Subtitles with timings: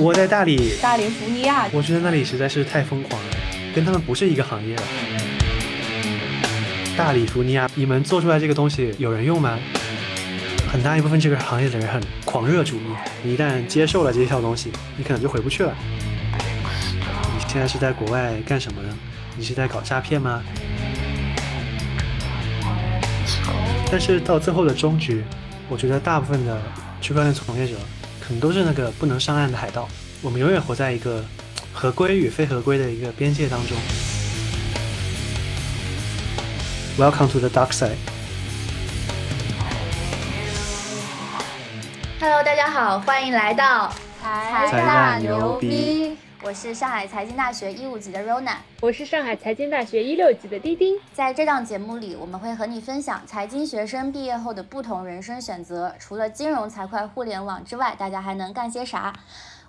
[0.00, 3.28] 我在大理，大利福尼亚，我觉得那里实在是太疯狂了，
[3.74, 4.82] 跟他们不是一个行业了。
[6.96, 9.58] 大理福尼亚，你们做出来这个东西有人用吗？
[10.72, 12.80] 很大一部分这个行业的人很狂热主义，
[13.22, 15.74] 你一旦接受了这一套东西，你可能就回不去了。
[16.32, 18.96] 你现在是在国外干什么呢？
[19.36, 20.42] 你是在搞诈骗吗？
[23.92, 25.22] 但是到最后的终局，
[25.68, 26.58] 我觉得大部分的
[27.02, 27.74] 区块链从业者
[28.30, 29.88] 可能都是那个不能上岸的海盗。
[30.22, 31.24] 我们永远活在一个
[31.74, 33.76] 合规与非合规的一个边界当中。
[36.96, 37.96] Welcome to the dark side。
[42.20, 46.16] Hello，大家好，欢迎来到财财大牛逼。
[46.42, 48.54] 我是上海财经大学一五级的 Rona。
[48.80, 50.96] 我是上海财经大学一六级的丁丁。
[51.12, 55.94] 在这档节目里，我们会和你分享财经学生毕业后的不同人生选择。
[55.98, 59.12] 除了金融、财会、互联网之外，大家还能干些啥？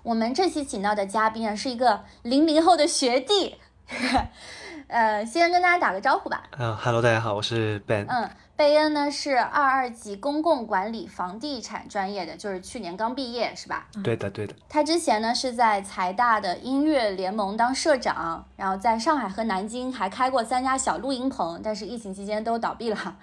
[0.02, 3.58] 我们这期请到的嘉宾啊，是一个零零后的学弟。
[4.88, 6.44] 呃，先跟大家打个招呼吧。
[6.58, 8.06] 嗯、h e l l o 大家好，我是 Ben。
[8.08, 8.30] 嗯，
[8.62, 13.88] 贝恩呢是二二级公共管理房地产专业的，就是去年刚毕业，是吧？
[14.04, 14.54] 对的，对的。
[14.70, 23.18] 他之前呢是在财大的音乐联盟当社长，然后在上海和南京还开过三家小录音棚，但是疫情期间都倒闭了。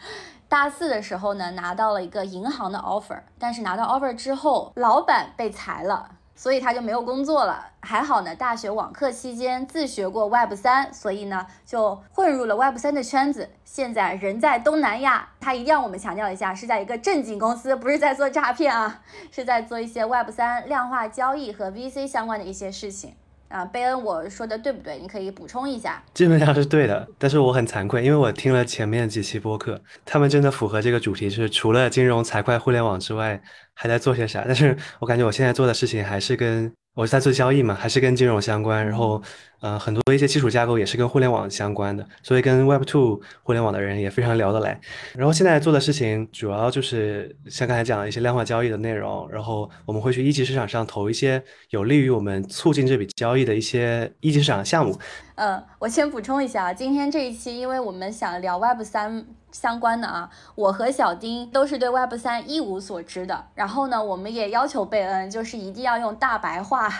[0.48, 6.17] 大四的时候呢，拿到了一个银行的 offer，但是拿到 offer 之后，老板被裁了。
[6.39, 7.67] 所以他就没有工作了。
[7.81, 13.50] 还好呢，大学网课期间自学过 Web 三，所以呢就混入了 Web 三的圈子。
[13.64, 23.16] 现在人在东南亚，他一定要我们强调一下，是在一个正经公司，不是在做诈骗啊，是在做一些 Web 三量化交易和 VC 相关的一些事情。
[23.48, 24.98] 啊，贝恩，我说的对不对？
[24.98, 26.02] 你可以补充一下。
[26.12, 33.41] 基本上是对的，但是我很惭愧，因为我听了前面几期播客，他们真的符合这个主题，是除了金融、财会、互联网之外，
[33.72, 34.44] 还在做些啥？
[34.46, 39.22] 但是我感觉我现在做的事情还是跟我是在做交易嘛，还是跟金融相关，然后
[39.60, 44.80] 呃很多一些基础架构也是跟互联网相关的，所以跟 Web Two 互联网的人也非常聊得来。
[45.14, 54.98] 然后现在做的事情主要就是像刚才讲的一些量化交易的内容，然后我们会去一级市场上投一些有利于我们促进这笔交易的一些一级市场项目。
[55.36, 63.44] 嗯，我先补充一下啊，今天这一期，因为我们想聊 Web 三相关的啊，我和小丁都是对 Web 三一无所知的。
[63.54, 66.92] 然后呢，我们也要求贝恩，就是一定要用大白话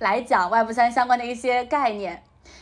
[0.00, 2.03] 来讲 Web 三相关的一些概念，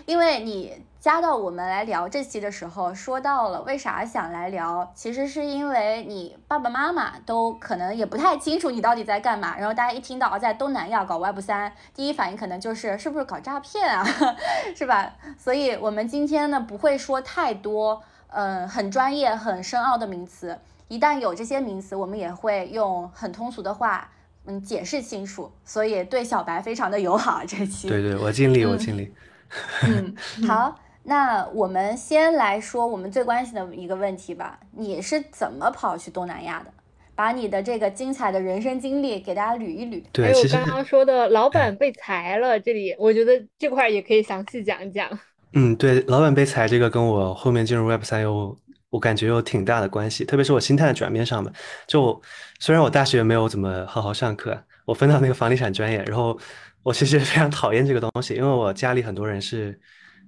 [0.06, 0.84] 因为你。
[1.03, 14.06] 加到我们来聊这期的时候，说到了为啥想来聊，其实是因为你爸爸妈妈都可能也不太清楚你到底在干嘛，然后大家一听到啊在东南亚搞 Web 三，第一反应可能就是是不是搞诈骗啊，
[14.76, 15.12] 是吧？
[15.37, 20.56] 所以我们今天呢不会说太多，嗯，很专业、很深奥的名词，
[20.87, 24.09] 一旦有这些名词，我们也会用很通俗的话，
[24.47, 27.88] 嗯，解释清楚，所以对小白非常的友好这期。
[27.88, 29.03] 对对，我尽力，我尽力。
[29.03, 29.16] 嗯，
[30.46, 30.78] 好。
[31.04, 36.72] 那我们先来说我们最关心的一个问题吧，你是怎么跑去东南亚的？
[37.16, 40.00] 把你的这个精彩的人生经历给大家捋一捋。
[40.12, 45.08] 对，还有其实刚刚说的老板被裁了，这里我觉得这块儿也可以详细讲一讲。
[45.54, 48.56] 嗯，对，老板被裁这个跟我后面进入 Web 三有，
[48.88, 51.50] 我感觉有挺大的关系，特别是我心态的转变上吧。
[51.88, 52.22] 就
[52.60, 56.38] 虽然我大学没有怎么好好上课，我分到那个房地产专业，然后
[56.82, 59.78] 我其实非常讨厌这个东西，因为我家里很多人是。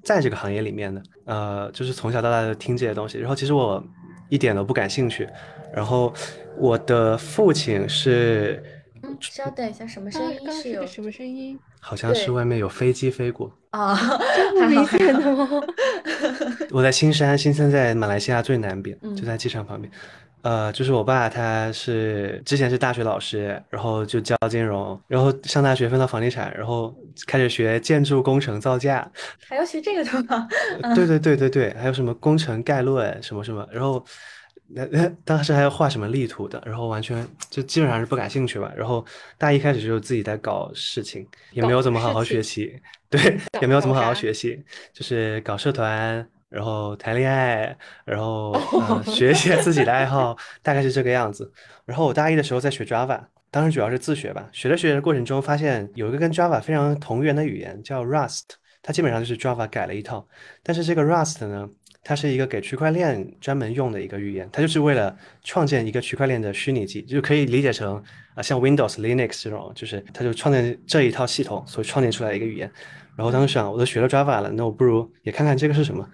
[0.02, 3.82] 在这个行业里面的，呃，就是从小到大都听这些东西，然后其实我
[4.28, 5.26] 一点都不感兴趣。
[5.72, 6.12] 然后
[6.58, 8.62] 我的父亲是，
[9.02, 10.52] 嗯，稍等一下，什么声音？
[10.52, 11.58] 是有什么声音？
[11.80, 13.98] 好像是外面有飞机飞过啊，
[14.36, 15.48] 这么明显的 吗？
[16.70, 19.90] 我在新山，新山在马来西亚最南边，嗯就在机场旁边。
[20.44, 26.94] 呃，就是我爸，他是之前是大学老师，然后就教金融，然后上大学分到房地产，然后
[27.26, 29.10] 开始学建筑工程造价，
[29.48, 30.46] 还要学这个的吗？
[30.94, 34.04] 对对对对对，还有什么工程概论什么什么，然后
[34.68, 38.70] 那那 当时还要画什么力图的，然后完全就基本上是不感兴趣吧。
[38.76, 39.02] 然后
[39.38, 44.62] 大一开始就自己在搞事情，也没有怎么好好学习，对，也没有怎么好好学习，
[44.92, 46.28] 就是搞社团。
[46.54, 51.52] 然后谈恋爱，然后呃学一些自己的爱好， 大概是这个样子。
[51.84, 53.20] 然后我大一的时候在学 Java，
[53.50, 54.48] 当时主要是自学吧。
[54.52, 58.42] 学着学着过程中，发现有一个跟 Java 非常同源的语言叫 Rust，
[58.82, 60.24] 它基本上就是 Java 改了一套。
[60.62, 61.68] 但是这个 Rust 呢，
[62.04, 68.00] 它是一个给区块链专门用的一个语言，它就是为了创建一个区块链的虚拟机，就可以理解成
[68.36, 72.70] 啊像 Windows、Linux 这种，就是它就创建这一套系统，所创建出来的一个语言。
[73.16, 76.08] 然后当时想，我都学了 Java 了，那我不如也看看这个是什么。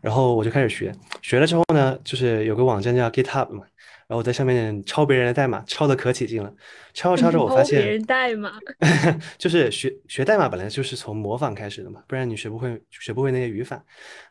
[0.00, 3.64] 然后我就开始学，学了之后呢，就是有个网站叫 GitHub 嘛，
[4.06, 6.52] 然后我在上面抄别人的代码，抄的可起劲了。
[6.94, 8.52] 抄着抄着，我发现别现人代码，
[9.36, 13.82] 就是学学代码本来就是从模仿开始的嘛，不然你学不会学不会那些语法。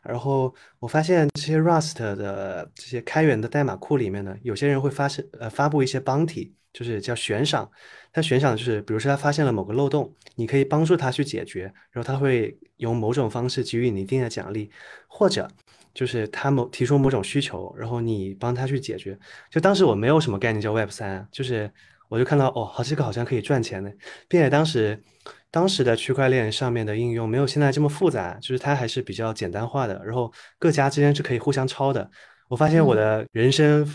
[0.02, 7.66] 然后我发现这些 Rust 的这些开源的代码库里面呢，有些人会发现呃发布一些 bounty，就是叫悬赏。
[8.12, 14.70] 他悬赏就是，比如说他发现了某个漏洞，你可以帮助他去解决，然后他会用某种方式给予你一定的奖励，
[15.06, 15.48] 或者
[15.94, 19.18] 就是他某提出某种需求，然后你帮他去解决。
[19.50, 21.70] 就当时我没有什么概念叫 Web 三，就是
[22.08, 23.90] 我就看到哦，好这个好像可以赚钱的，
[24.28, 25.02] 并且当时
[25.50, 32.10] 当时的区块链上面的应用没有现在这么复杂，就是它还是比较简单化的，然后各家之间是可以互相抄的。
[32.48, 33.86] 我发现我的人生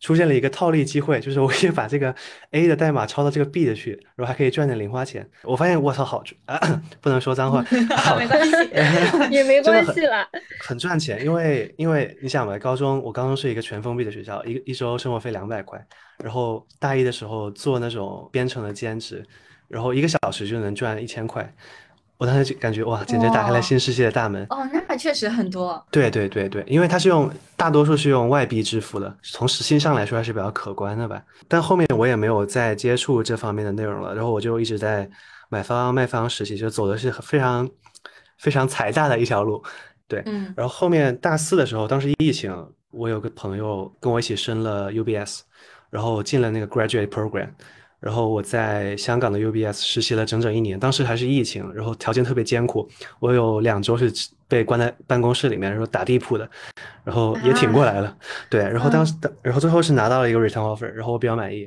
[0.00, 2.14] 出现了一个套利机会，就是我可以把这个
[2.52, 5.26] A 的代码抄到这个 B 的去，然后还可以赚点零花钱。
[5.42, 6.60] 我发现我操，好啊，
[7.00, 7.64] 不能说脏话，
[7.96, 8.54] 好没关系，
[9.32, 10.28] 也没关系啦。
[10.60, 15.82] 很赚钱，因为因为你想嘛，高中我高中是一个全封闭的学校，一个一周生活费两百块，
[16.22, 19.24] 然后大一的时候做那种编程的兼职，
[19.68, 21.50] 然后一个小时就能赚一千块，
[22.16, 24.46] 我当时就感觉哇，简直打开了新世界的大门。
[24.50, 25.84] 哦，那确实很多。
[25.90, 31.20] 对对对对，因为它是用大多数是用外币支付的，从实薪上来说还是比较可观的吧。
[31.48, 35.08] 但后面我也没有再接触这方面的内容了，然后我就一直在
[35.48, 37.68] 买方卖方实习，就走的是非常
[38.38, 39.62] 非常财大的一条路。
[40.06, 42.54] 对，嗯然后后面大四的时候，当时疫情，
[42.90, 45.40] 我有个朋友跟我一起申了 UBS，
[45.90, 47.48] 然后进了那个 graduate program，
[48.04, 52.86] 然后我在香港的 UBS 实习了整整一年，当时还是疫情，然后条件特别艰苦，
[53.18, 54.12] 我有两周是
[54.46, 56.46] 被关在办公室里面，然后打地铺的，
[57.02, 58.14] 然后也挺过来了，
[58.50, 61.66] 对，然后当时，然后最后是拿到了一个 return offer，然后我比较满意，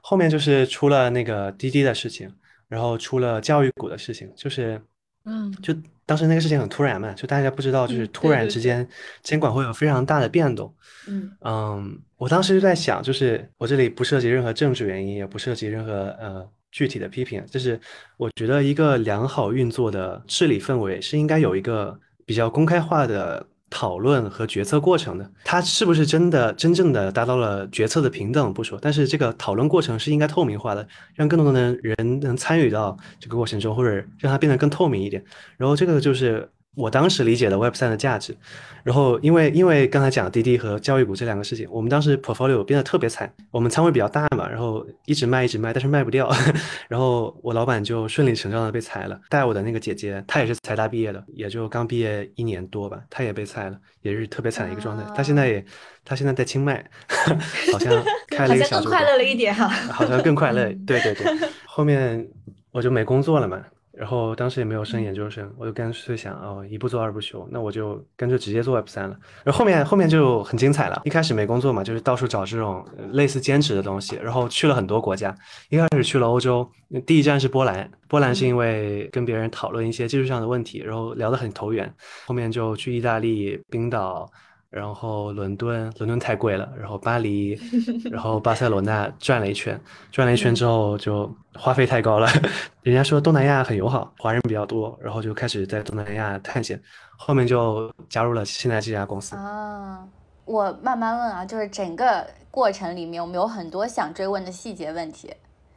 [0.00, 2.32] 后面就是出了那个滴滴的事情，
[2.66, 4.80] 然后出了教育股的事情，就是。
[5.24, 5.74] 嗯，就
[6.06, 8.88] 当时那个事情很突然嘛，就大家不知道，就是嗯突对对对然之间
[9.22, 10.74] 监管会有非常大的变动。
[11.08, 11.30] 嗯。
[11.40, 17.80] 嗯，我当时就在想，就是我这里不涉及任何政治原因，也不涉及任何呃具体的批评，就是
[18.16, 25.30] 我觉得一个良好运作的治理氛围是应该有一个比较公开化的讨论和决策过程的。
[25.44, 35.24] 它是不是真的真正的达到了决策的平等不说，但是这个讨论过程是应该透明化的，让更多的人能参与到这个过程中，或者让它变得更透明一点。
[35.56, 38.36] 然后这个就是我当时理解的 Web 三的价值。
[38.82, 46.30] 然后因为因为刚才讲滴滴和教育股这两个事情，我们当时 portfolio 变得特别惨，我们仓位比较大嘛，然后一直卖一直卖，但是卖不掉，
[46.86, 49.18] 然后我老板就顺理成章的被裁了。
[49.30, 55.04] 带我的那个姐姐，她也是财大毕业的，也就刚毕业一年多吧，她也被裁了，也是特别惨的一个状态。
[55.16, 55.64] 她现在也
[56.04, 56.84] 她现在在清迈，
[57.72, 57.90] 好像
[58.28, 59.00] 开了一个小酒馆。
[59.00, 59.66] 像更快乐了一点哈。
[59.66, 60.64] 好像更快乐。
[60.86, 62.28] 对对对，后面
[62.70, 63.64] 我就没工作了嘛，
[63.96, 69.16] 然后当时也没有升研究生，我就干脆想哦，一不做二不休，那我就干脆直接做 Web 三了。
[69.44, 75.34] 然后后面后面就很精彩了，一开始没工作嘛，就是到处找这种呃类似兼职的东西，然后去了很多国家。
[75.68, 76.68] 一开始去了欧洲，
[77.06, 81.92] 第一站是波兰，波兰是因为跟别人讨论一些技术上的问题，然后聊得很投缘。
[82.26, 84.28] 后面就去意大利、冰岛。
[84.74, 87.56] 然后伦敦，伦敦太贵了，然后巴黎，
[88.10, 89.80] 然后巴塞罗那 转了一圈，
[90.10, 92.26] 转了一圈之后就花费太高了。
[92.82, 96.80] 人家说东南亚很友好，华人比较多，然后就开始在东南亚探险，
[97.16, 99.36] 后面就加入了现在这家公司。
[99.36, 100.04] 啊，
[100.44, 105.32] 我慢慢问啊，就是整个过程里面，我们有很多想追问的细节问题。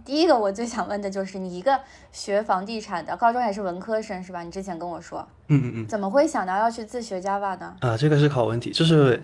[0.07, 1.77] 第一个我最想问的就是，你一个
[2.13, 4.41] 学房地产的，高中还是文科生是吧？
[4.41, 5.87] 你之前跟我说，嗯嗯嗯。
[5.87, 7.75] 怎么会想到要去自学 Java 呢？
[7.81, 9.21] 啊，这个是个好问题，就是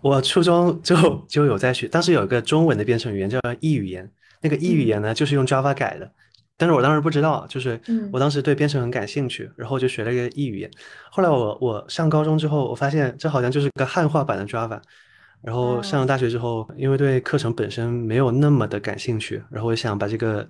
[0.00, 0.96] 我初中就
[1.28, 4.08] 就有在学，当时有一个中文的编程语言叫 E 语言，
[4.40, 6.08] 那个 E 语言呢就是用 Java 改的，
[6.56, 10.70] 但是我当时不知道，就是嗯我当时对编程很感兴趣，然后就学了一个 E 语言。
[11.10, 14.80] 后来我我上高中之后，我发现这好像就是个汉化版的 Java。
[15.42, 20.48] 然后上了大学之后，因为对课程本身没有那么的感兴趣，然后我想把这个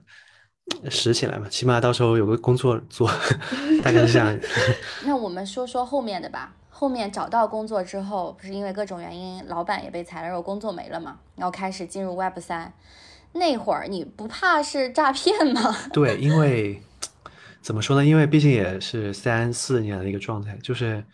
[0.89, 3.09] 拾起来嘛，起码到时候有个工作做，
[3.83, 4.39] 大概是这样。
[5.07, 6.55] 那我们说说后面的吧。
[6.73, 12.73] 后面找到工作之后，不是因为各种原因，老板也被裁了，然后工作没了嘛，然后开始进入 Web 三。
[13.33, 15.77] 那会儿你不怕是诈骗吗？
[15.93, 16.83] 对，因为
[17.61, 18.03] 怎么说呢？
[18.03, 21.05] 因为毕竟也是三四年的一个状态，就是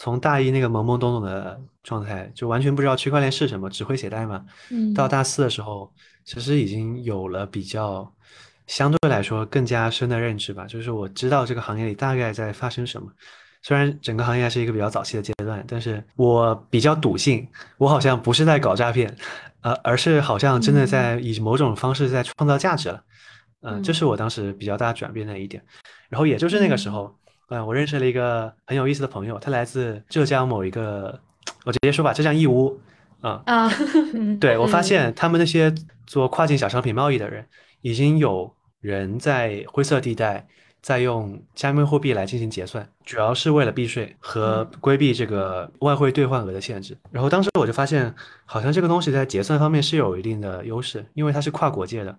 [0.00, 5.92] 从大一那个懵懵懂懂的状态，就完全不知道区块链是什么，只会写代码，嗯到大四的时候，
[6.24, 8.10] 其实已经有了比较
[8.66, 10.64] 相对来说更加深的认知吧。
[10.64, 13.12] 就是我知道这个行业里大概在发生什么。
[13.60, 19.14] 虽然整个行业还是一个比较早期的阶段，但是我比较笃信，我好像不是在搞诈骗，
[19.60, 23.04] 呃，而是好像真的在以某种方式在创造价值了。
[23.60, 25.62] 嗯，这是我当时比较大转变的一点。
[26.08, 27.14] 然后也就是那个时候，
[27.50, 31.20] 嗯，我认识了一个很有意思的朋友，他来自浙江某一个，
[31.64, 32.80] 我直接说吧，浙江义乌
[33.20, 33.68] 啊、啊，
[34.14, 35.74] 嗯，对，我发嗯现他们那些
[36.06, 37.44] 做跨境小商品贸易的人，
[37.80, 40.46] 已经有人在灰色地带
[40.80, 46.96] 在用加密货币来进行结算，主要是为了避税和规避这个外汇兑换额的限制。
[47.10, 48.14] 然后当时我就发现，
[48.46, 52.16] 好像这个东西在结算方面是有一定的优势，因为它是跨国界的，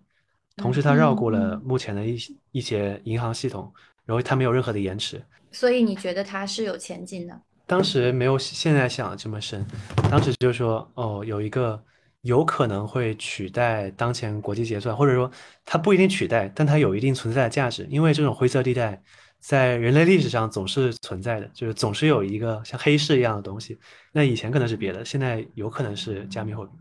[0.58, 1.62] 同时它绕过了嗯。
[1.66, 3.74] 目前的一些一些银行系统，
[4.12, 5.24] 然后它没有任何的延迟。
[5.52, 7.42] 所以你觉得它是有前景的？
[7.66, 9.66] 当时没有现在想的这么深，
[10.10, 11.82] 当时就说哦，有一个
[12.24, 15.32] 有可能会取代当前国际结算，或者说
[15.64, 19.02] 它不一定取代，但它有一定存在的价值，因为这种灰色地带
[19.40, 23.80] 在人类历史上总是存在的，就是总是有一个像黑市一样的东西。
[24.12, 26.72] 那以前可能是别的，现在有可能是加密货币，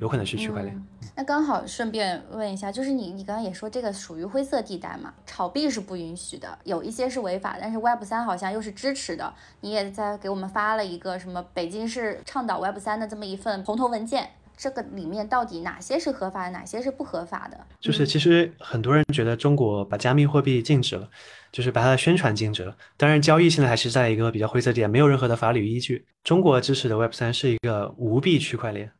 [0.00, 0.74] 有可能是区块链。
[0.74, 9.34] 嗯那刚好顺便问一下，就是你你刚刚也说这个属于灰色地带嘛，炒币是不允许的，有一些是违法，但是 Web 三好像又是支持的。
[9.60, 17.58] 你也在给我们发了一个什么北京市倡导 Web 三的这么一份红头文件，这个里面到底哪些是合法的，哪些是不合法的？
[17.80, 21.06] 就是其实很多人觉得中国把加密货币禁止了，
[21.52, 22.74] 就是把它的宣传禁止了。
[22.96, 26.06] 当然，交易现在还是在一个比较灰色地带，没有任何的法律依据。
[26.22, 28.90] 中国支持的 Web 三是一个无币区块链。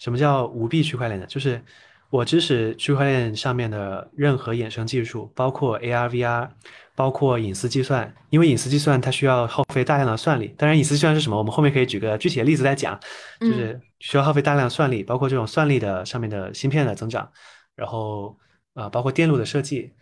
[0.00, 1.26] 什么叫无币区块链呢？
[1.26, 1.62] 就是
[2.10, 6.48] 我支持区块链上面的任何衍生技术，包括 AR、VR，
[6.96, 8.12] 包括隐私计算。
[8.30, 10.52] 因为隐私计算它需要耗费大量的算力。
[10.58, 12.98] 当然，隐私计算是什么，我们后面可以举个具体的例子来讲。
[13.38, 17.30] 就是需要耗费大量的算力，包括这种算力的上面的芯片的增长，
[17.76, 18.36] 然后
[18.74, 19.92] 啊、呃包括电路的设计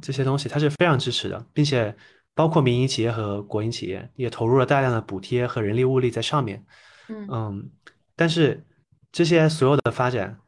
[0.00, 1.94] 这些东西，它是非常支持的，并且
[2.34, 6.64] 包括民营企业和国营企业也投入了大量的补贴和人力物力在上面。
[7.08, 7.70] 嗯嗯，
[8.16, 8.64] 但是
[9.12, 10.38] 这些所有的发展，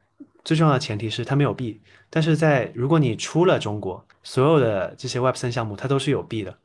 [0.43, 1.81] 最重要的前提是它没有币。
[2.09, 6.57] 但是在如果你出了中国，所有的这些 Web 三项目它都是有币的，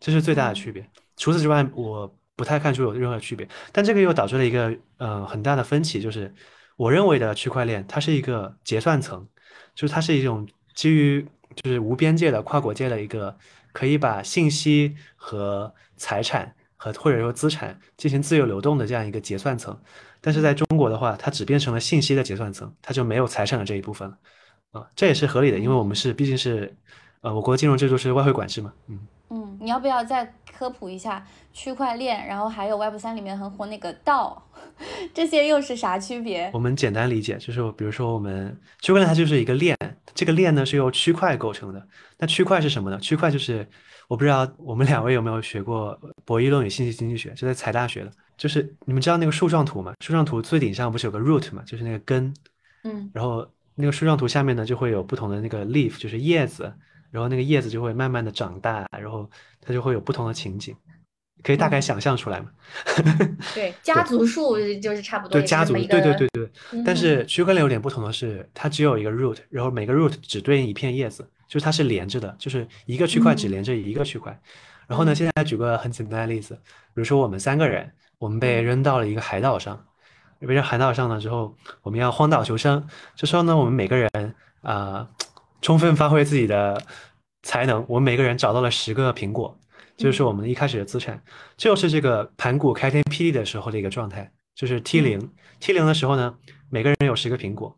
[0.00, 0.88] 这是最大的区别。
[1.16, 3.46] 除此之外，我不太看出有任何区别。
[3.70, 6.32] 但这个又导致了一个呃很大的分歧，就是
[6.76, 9.28] 我认为的区块链它是一个结算层，
[9.74, 11.26] 就是它是一种基于
[11.62, 13.36] 就是无边界的跨国界的一个
[13.72, 19.78] 可以把信息和财产和或者说资产进行自由流动的这样一个结算层。
[20.22, 24.16] 但是在中国的话，它只变成了信息的结算层，它就没有财产的这一部分了
[24.70, 26.74] 啊，这也是合理的，因为我们是毕竟是
[27.20, 28.98] 呃我国金融制度是外汇管制嘛，嗯。
[29.34, 34.46] 嗯，你要不要再科普一下区块链，然后还有 Web 三里面很火那个道，
[35.14, 36.50] 这些又是啥区别？
[36.52, 39.74] 我们简单理解，就是比如说我们区块链它就是一个链，
[40.14, 41.82] 这个链呢是由区块构成的。
[42.18, 42.98] 那区块是什么呢？
[43.00, 43.66] 区块就是
[44.06, 48.12] 我不知道我们两位有没有学过博弈论与信息经济学，就在财大学的。
[48.36, 49.94] 就是你们知道那个树状图吗？
[50.00, 52.32] 树状图最顶上不是有个 root 嘛，就是那个根，
[52.84, 56.72] 嗯然后那个树状图下面呢就会有不同的那个 leaf，就是叶子，
[57.10, 59.28] 然后那个叶子就会慢慢的长大，然后
[59.60, 60.74] 它就会有不同的情景，
[61.42, 62.50] 可以大概嗯想象出来吗？
[63.54, 66.50] 对，家族树就是差不多对家族对对对对，
[66.84, 74.38] 但嗯是区块链有点不同的是，它只有一个 root，然后每个 root 只对应一片叶子，就是它是连着的，就是一个区块只嗯连着一个区块。
[74.86, 77.90] 然后呢，嗯现在举个很简单的例子，比如说我们三个人，
[78.22, 79.84] 我们被嗯扔到了一个海岛上，
[80.38, 82.88] 被扔海岛上了之后，我们要荒岛求生。
[83.16, 84.08] 这时候呢，我们每个人
[84.60, 85.08] 啊、
[85.60, 86.80] 充分发挥自己的
[87.42, 89.58] 才能，我们每个人找到了十个苹果，
[89.96, 91.20] 这就是我们一开始的资产。
[91.56, 96.32] 这就是这个盘古开天辟地的时候的一个状态，就是 T 零、T 零的时候呢，
[96.70, 97.76] 每个人有十个苹果。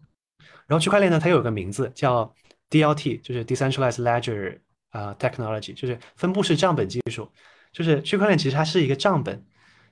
[0.66, 2.34] 然后区块链呢，它有个名字叫
[2.68, 4.58] DLT，就是 Decentralized Ledger
[4.90, 7.30] 啊、Technology，就是分布式账本技术。
[7.72, 9.42] 就是区块链其实它是一个账本，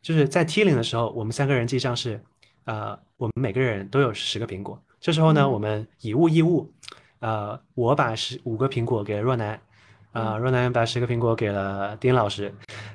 [0.02, 2.21] 就是在 T 零的时候，我们三个人记账是，
[2.64, 4.80] 呃，我们每个人都有十个苹果。
[5.00, 6.71] 这时候呢，嗯我们以物易物，
[7.21, 9.61] 呃，我把十五个苹果给了若男，
[10.12, 12.52] 啊、若男把十个苹果给了丁老师，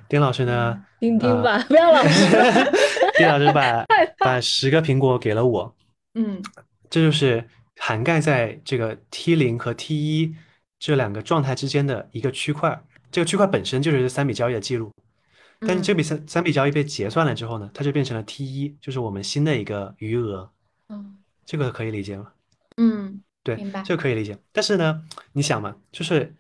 [0.08, 2.26] 丁老师呢，听听呃吧，不要老师。
[3.18, 3.86] 丁老师把
[4.20, 5.76] 把十个苹果给了我，
[6.14, 6.42] 嗯
[6.90, 7.44] 这就是
[7.78, 10.36] 涵盖在这个 T 零和 T 一
[10.80, 12.82] 这两个状态之间的一个区块。
[13.10, 14.92] 这个区块本身就是三笔交易的记录，
[15.60, 20.52] 但是这笔三三笔交易被结算了之后呢，它就变成了 T 一，就是我们新的一个余额。
[20.90, 22.32] 嗯这个可以理解吗？
[22.76, 24.38] 嗯，对明白，这个可以理解。
[24.52, 26.36] 但是呢，你想嘛，就是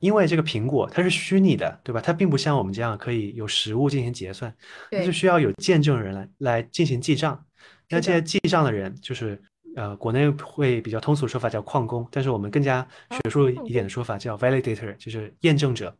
[0.00, 2.00] 因为这个苹果它是虚拟的，对吧？
[2.00, 4.52] 它并不像我们这样可以有实物进行结算，
[4.90, 7.44] 那对就需要有见证人来来进行记账。
[7.88, 9.40] 那这些记账的人，就是
[9.76, 15.96] 呃，国内会比较通俗的说法叫矿工，但是我们更加学术一点的说法叫 validator，就是验证者。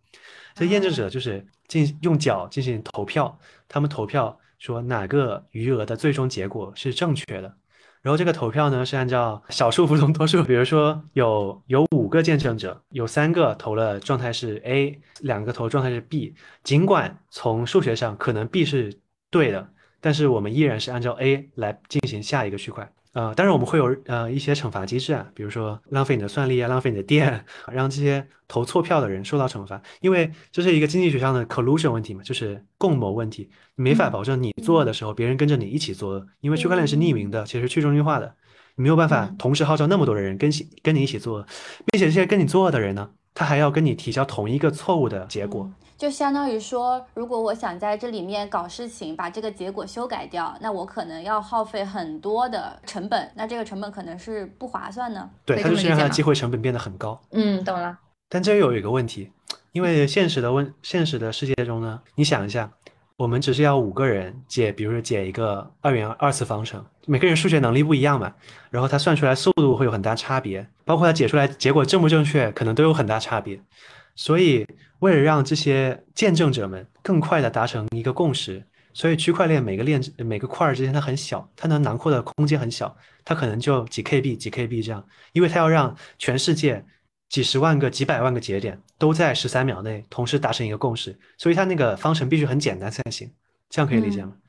[0.55, 7.55] 这验证者就是进用脚进行投票，他们投票说哪个余额的最终结果是正确的。
[8.03, 16.35] 然后这个投票呢是按照少数服从多数，比如说有有五个见证者，有三个投了状态是 A，两个投状态是 B。
[16.65, 18.99] 尽管从数学上可能 B 是
[19.31, 19.69] 对的，
[20.01, 22.91] 但是我们依然是按照 A 来进行下一个区块。
[23.13, 38.33] 呃，当然我们会有呃一些惩罚机制啊，比如说浪费你的算力啊，浪费你的电， 让这些投错票的人受到惩罚，因为这是一个经济学上的 collusion 问题嘛，就是共谋问题，没法保证你做的时候别人跟着你一起作恶，因为区块链是匿名的，其实去中心化的，
[38.77, 40.49] 你没有办法同时号召那么多的人跟
[40.83, 41.47] 跟你一起作恶，
[41.87, 45.71] 并且这些跟你作恶的人呢，他还要跟你提交同一个错误的结果。
[45.97, 55.29] 就相当于说，如果我想在这里面搞事情，把这个结果修改掉，那我可能要耗费很多的成本，那这个成本可能是不划算的。
[55.45, 57.21] 对，它就是让它机会成本变得很高。
[57.33, 57.99] 嗯，懂了。
[58.31, 59.31] 但这又有一个问题，
[59.73, 62.71] 因为现实的问，现实的世界中呢，你想一下，
[63.19, 68.33] 我们只是要五个人解，比如说解一个二元二次方程，每个人数学能力不一样嘛，
[68.71, 73.61] 然后他算出来速度会有很大差别，包括他解出来结果正不正确，可能都有很大差别，
[74.15, 74.67] 所以。
[75.01, 78.63] 为了让这些见证者们更快的达成一个共识，
[78.93, 85.03] 所以区块链每个链每个块儿之间它很小，它能囊括的空间很小，它可能就几 KB 几 KB 这样，
[85.33, 86.85] 因为它要让全世界
[87.31, 93.33] 几十万个几百万个节点都在十三秒内同时达成一个共识，所以它那个方程必须很简单才行，
[93.71, 94.35] 这样可以理解吗？
[94.35, 94.40] 嗯，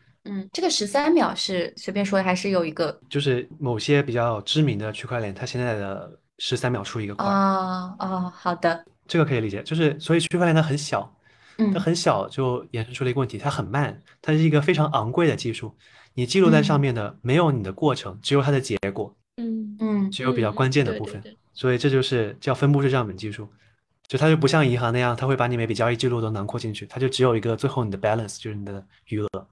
[0.52, 3.00] 这个十三秒是随便说的，还是有一个？
[3.10, 7.26] 就是某些比较知名的区块链，它现在的十三秒出一个块。
[7.26, 8.86] 哦哦，好的。
[9.08, 11.14] 这个可以理解，就是所以区块链它很小，
[11.74, 15.76] 它很小就衍生出了一个问题，它很慢，它是一个非常昂贵的技术，
[16.14, 21.22] 你记录在上面的没有你的过程，只有它的结果，嗯嗯，只有比较关键的部分，
[21.54, 23.50] 所以这就是叫分布式账本技术，
[24.08, 29.48] 就它就不像银行那样，它会把你每笔交易记录都囊括进去，它就只有一个最后你的 balance 就是你的余额，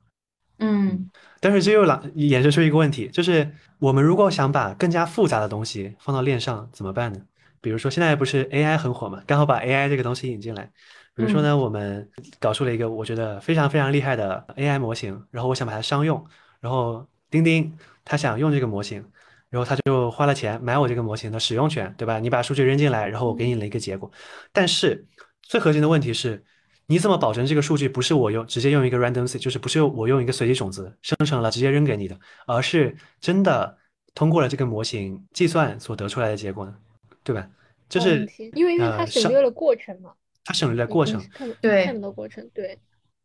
[0.59, 3.49] 嗯，但是这又来衍生出一个问题，就是
[3.79, 7.19] 我们如果想把更加复杂的东西放到链上怎么办呢？
[7.61, 9.21] 比如说，现在不是 AI 很火嘛？
[9.25, 10.71] 刚好把 AI 这个东西引进来。
[11.15, 16.25] 比如说呢，我们搞出了一个我觉得非常非常厉害的 AI 模型，然后我想把它商用，
[16.61, 17.75] 然后钉钉
[18.05, 19.03] 他想用这个模型，
[19.49, 22.19] 然后他就花了钱买我这个模型的使用权，对吧？
[22.19, 24.09] 你把数据扔进来，然后我给你了一个结果。
[24.53, 25.05] 但是
[25.41, 26.41] 最核心的问题是，
[26.89, 33.78] 你怎么保证这个数据不是我用直接用一个 random seed，就是不是我用一个随机种子生成了直接扔给你的，而是真的
[34.15, 36.75] 通过了这个模型计算所得出来的结果呢？
[37.23, 37.47] 对吧？
[37.88, 40.12] 就是因为因为它省略了过程嘛，
[40.43, 41.23] 它省略了过程，
[41.62, 42.80] 对，看不到过程，对，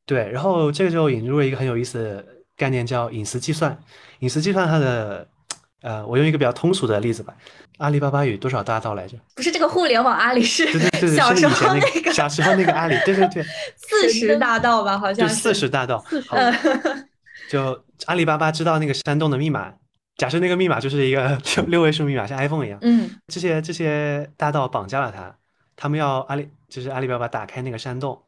[0.05, 0.31] 对。
[0.31, 3.79] 然后这个就引入了一个很有意思的概念，叫隐私计算。
[4.19, 5.27] 隐私计算它的，
[5.81, 7.35] 呃，我用一个比较通俗的例子吧。
[7.79, 9.17] 阿里巴巴有多少大道来着？
[9.35, 10.67] 不是这个互联网阿里，是
[11.17, 13.43] 小时候那个小时候那个阿里，对对对，
[13.77, 15.99] 四十大道吧，好像就四十大道。
[16.29, 16.37] 好，
[17.51, 19.73] 就阿里巴巴知道那个山洞的密码。
[20.17, 22.79] 假设那个密码就是一个六 六位数密码，像 iPhone 一样。
[22.83, 25.37] 嗯，这些这些大盗绑架了他，
[25.75, 28.23] 他们要阿里就是阿里巴巴打开那个山洞。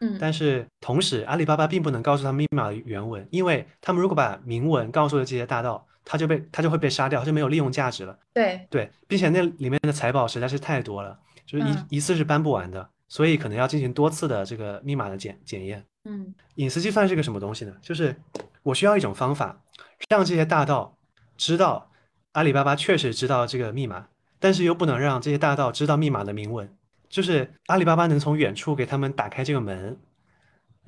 [0.00, 8.18] 嗯，但是同时阿里巴巴并不能告诉他密码的原文，因为他们如果把明文告诉了这些大盗，他就被他就会被杀掉，他就没有利用价值了。
[8.32, 15.84] 对对，并且那里面的财宝实在是太多了，就是一一次是搬不完的，所以可能要进行多次的这个密码的检检验。
[16.04, 17.74] 嗯，隐私计算是个什么东西呢？
[17.82, 18.16] 就是
[18.62, 19.60] 我需要一种方法
[20.08, 20.96] 让这些大盗。
[21.36, 21.90] 知道
[22.32, 24.08] 阿里巴巴确实知道这个密码，
[24.40, 26.74] 但是又不能让这些大盗知道密码的明文。
[27.08, 29.96] 就是阿里巴巴能从远处给他们打开这个门，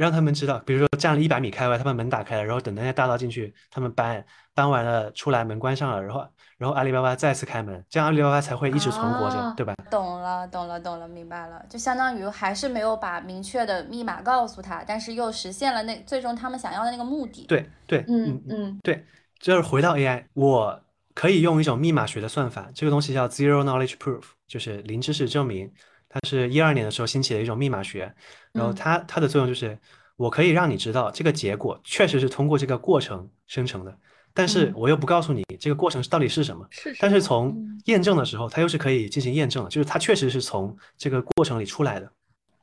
[0.00, 9.74] 让他们知道，比如说站了一百米开外，他把门打开了，然后等那些大盗进去，他们搬搬完了出来，门关上了，然后然后阿里巴巴再次开门，这样阿里巴巴才会一直存活着，对吧？
[9.90, 11.62] 懂了，懂了，懂了，明白了。
[11.68, 17.44] 就相当于还是没有把明确的密码告诉他，但是又实现了那最终他们想要的那个目的。
[17.46, 19.04] 对对，嗯嗯，对。
[19.38, 20.82] 就是回到 AI，我
[21.14, 25.72] 可以用一种密码学的算法，这个东西叫 Zero Knowledge Proof，就是零知识证明。
[26.10, 28.12] 它是一二年的时候兴起的一种密码学，
[28.52, 29.78] 然后它它的作用就是，
[30.16, 33.96] 我可以让你知道这个结果确实是通过这个过程生成的，
[34.34, 36.66] 但是我又不告诉你这个过程到底是什么。
[36.70, 36.94] 是。
[36.98, 42.12] 但是从验证的时候，它又是可以进行验证的，就是它确实是从这个过程里出来的。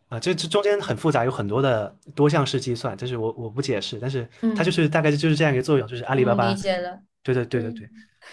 [0.10, 7.72] 啊，这这中间很复杂，有很多的多项式计算，但是我我不解释，但是它就是大概就是这样一个作用，就是阿里巴巴理解了，对对对对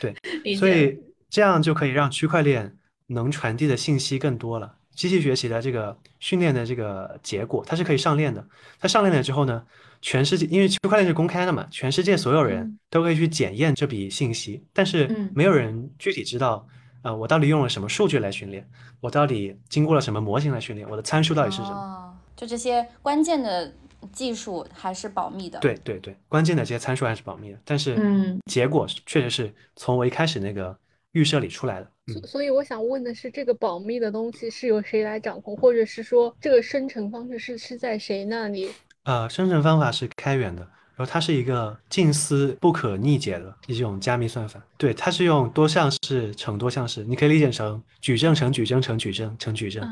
[0.01, 0.97] 对对，所以
[1.29, 2.77] 这样就可以让区块链
[3.09, 4.77] 能传递的信息更多了。
[4.95, 8.47] 机器学习的这个训练的这个结果，它是可以上链的。
[8.79, 9.65] 它上链了之后呢，
[10.01, 16.67] 全世界因为区块链是公开的嘛，全世界所有人都可以去检验这笔信息，但是没有人具体知道。
[17.03, 18.67] 啊，我到底用了什么数据来训练？
[18.99, 20.89] 我到底经过了什么模型来训练？
[20.89, 22.19] 我的参数到底是什么？
[22.35, 23.71] 就这些关键的
[24.11, 25.59] 技术还是保密的。
[25.59, 27.59] 对对对，关键的这些参数还是保密的。
[27.63, 30.75] 但是，嗯，结果确实是从我一开始那个
[31.15, 31.91] 预设里出来的。
[32.13, 38.71] 所所以我想问的是，这个保密的东西是由谁来掌控，或者是说这个生成方式是是在谁那里？
[39.05, 40.63] 呃，生成方法是开源的，
[40.97, 44.63] 然后它是一个近似不可逆解的一种加密算法。
[44.77, 49.83] 对，它是用多项式乘多项式，你可以理解成矩阵乘矩阵乘矩阵乘矩阵。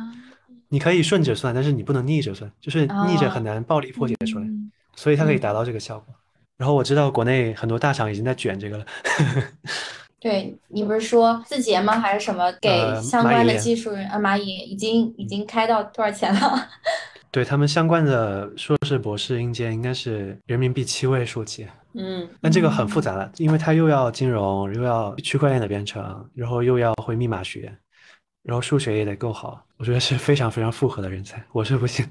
[0.69, 4.47] 你可以顺着算，但是你不能逆着算，就是逆着很难暴力破解出来，
[4.97, 6.15] 所以它可以达到这个效果。
[6.57, 8.87] 然后我知道国内很多大厂已经在卷这个了。
[10.23, 11.99] 对你不是说字节吗？
[11.99, 12.71] 还是什么给
[13.03, 14.09] 相关的技术人？
[14.09, 16.69] 啊，蚂蚁已经已经开到多少钱了？
[17.33, 21.67] 对他们相关的硕士、博士硬件应该是人民币七位数起。
[21.95, 27.77] 嗯，但这个很复杂了，因为它又要金融，又要区块链的编程，然后又要会密码学。
[28.45, 32.05] 然后数学也得够好，我觉得是非常非常复合的人才，我是不信。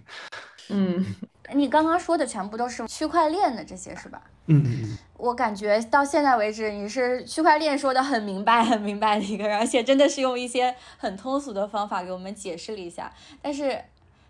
[0.69, 1.06] 嗯，
[1.54, 4.22] 你刚刚说的全部都是区块链的这些是吧？
[4.48, 4.98] 嗯嗯嗯。
[5.18, 13.12] 我感觉到现在为止，你是区块链说的很明白、很明白的一个人，而且真的是用一些很通俗的方法给我们解释了一下，
[13.42, 13.80] 但是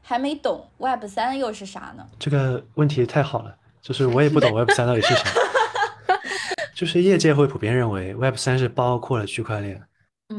[0.01, 2.05] 还没懂 Web 三又是啥呢？
[2.19, 5.23] 这个问题太好了，就是我也不懂 Web 三到底是啥。
[6.75, 9.81] 就是业界会普遍认为 Web 三是包括了区块链。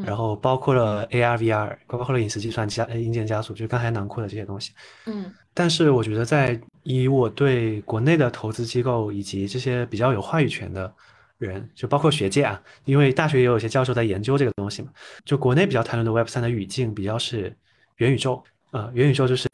[0.07, 4.73] 然后包括了 AR、VR，包括了隐私计算加硬件加速，就刚才囊括的这些东西。
[5.05, 10.93] 嗯，但是我觉得在以我对国内的投资机构以及这些比较有话语权的
[11.39, 14.89] 人，就包括学界啊，因为大学也有些教授在研究这个东西嘛。
[15.25, 17.57] 就国内比较谈论的 Web 三的语境比较是
[17.97, 19.49] 元宇宙啊，元宇宙就是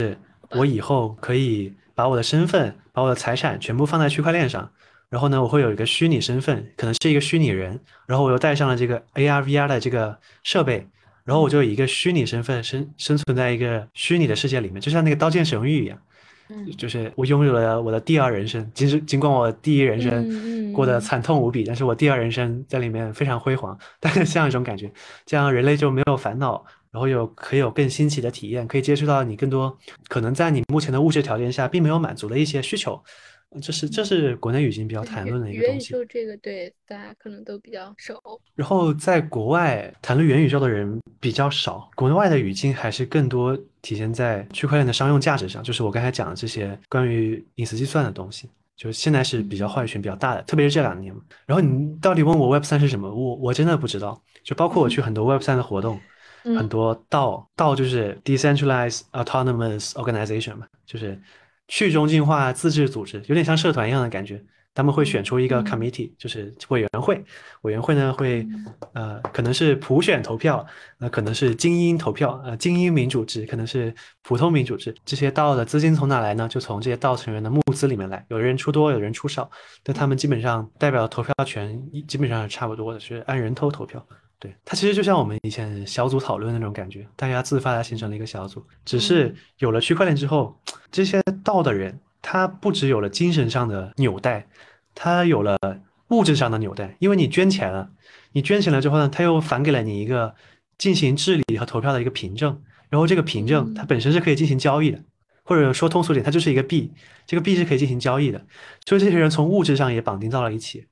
[0.51, 4.71] 我以后可以把我的身份、把我的财产全部放在区块链上。
[5.09, 10.87] 然后呢，我会有一个虚拟身份，可能是一个虚拟人，然后我又带上了这个 AR、VR 的这个设备，
[11.23, 15.99] 然后我就以一个虚拟身份生生存在一个虚拟的世界里面，就像那个《刀剑神域》一样，
[16.49, 24.91] 嗯，就是我拥有了我的第二人生，即使尽管我第一人生过得惨痛无比，但是我第二人生在里面非常辉煌， 但是这样一种感觉，
[25.25, 32.99] 这样人类就没有烦恼，然后有可以有更新奇的体验，可以接触到你更多可能在你目前的物质条件下并没有满足的一些需求。
[33.61, 35.93] 这是这是国内语境比较谈论的一个东西。
[35.93, 38.21] 元宇宙这个对大家可能都比较熟。
[38.53, 51.11] 然后在国外谈论元宇宙的人比较少，国内外的语境还是更多体现在区块链的商用价值上，就是我刚才讲的这些关于隐私计算的东西，就现在是比较话语权比较大的，特别是这两年。
[51.47, 54.21] 然后你到底问我 Web 三是什么，我我真的不知道。
[54.43, 55.99] 就包括我去很多 Web 三的活动，
[56.43, 61.19] 很多道道就是 decentralized autonomous organization 嘛，就是。
[61.69, 67.23] 去中心化自治组织有点像社团一样的感觉，他们会选出一个 committee，就是委员会。
[67.61, 68.45] 委员会呢会，
[68.93, 70.65] 呃，可能是普选投票，
[70.97, 74.95] 那可能是精英投票，呃，精英民主制，可能是普通民主制。
[75.05, 76.47] 这些道的资金从哪来呢？
[76.47, 79.49] 就从这些道成员的募资里面来，有人出多，有人出少，
[79.83, 84.03] 但他们基本上代表投票权基本上是差不多的，是按人头投票。
[84.39, 88.65] 对，它其实就像我们以前小组讨论那种感觉，大家自发的形成了一个小组。
[88.85, 90.57] 只是有了区块链之后，
[90.89, 94.47] 这些道的人，他不只有了精神上的纽带，
[94.95, 95.57] 他有了
[96.07, 96.95] 物质上的纽带。
[96.99, 97.91] 因为你捐钱了，
[98.31, 100.33] 你捐钱了之后呢，他又返给了你一个
[100.77, 102.63] 进行治理和投票的一个凭证。
[102.89, 105.03] 然后这个凭证它本身是可以进行交易的，
[105.43, 106.93] 或者说通俗点，它就是一个币，
[107.27, 108.41] 这个币是可以进行交易的。
[108.85, 110.87] 所以这些人从物质上也绑定到了一起，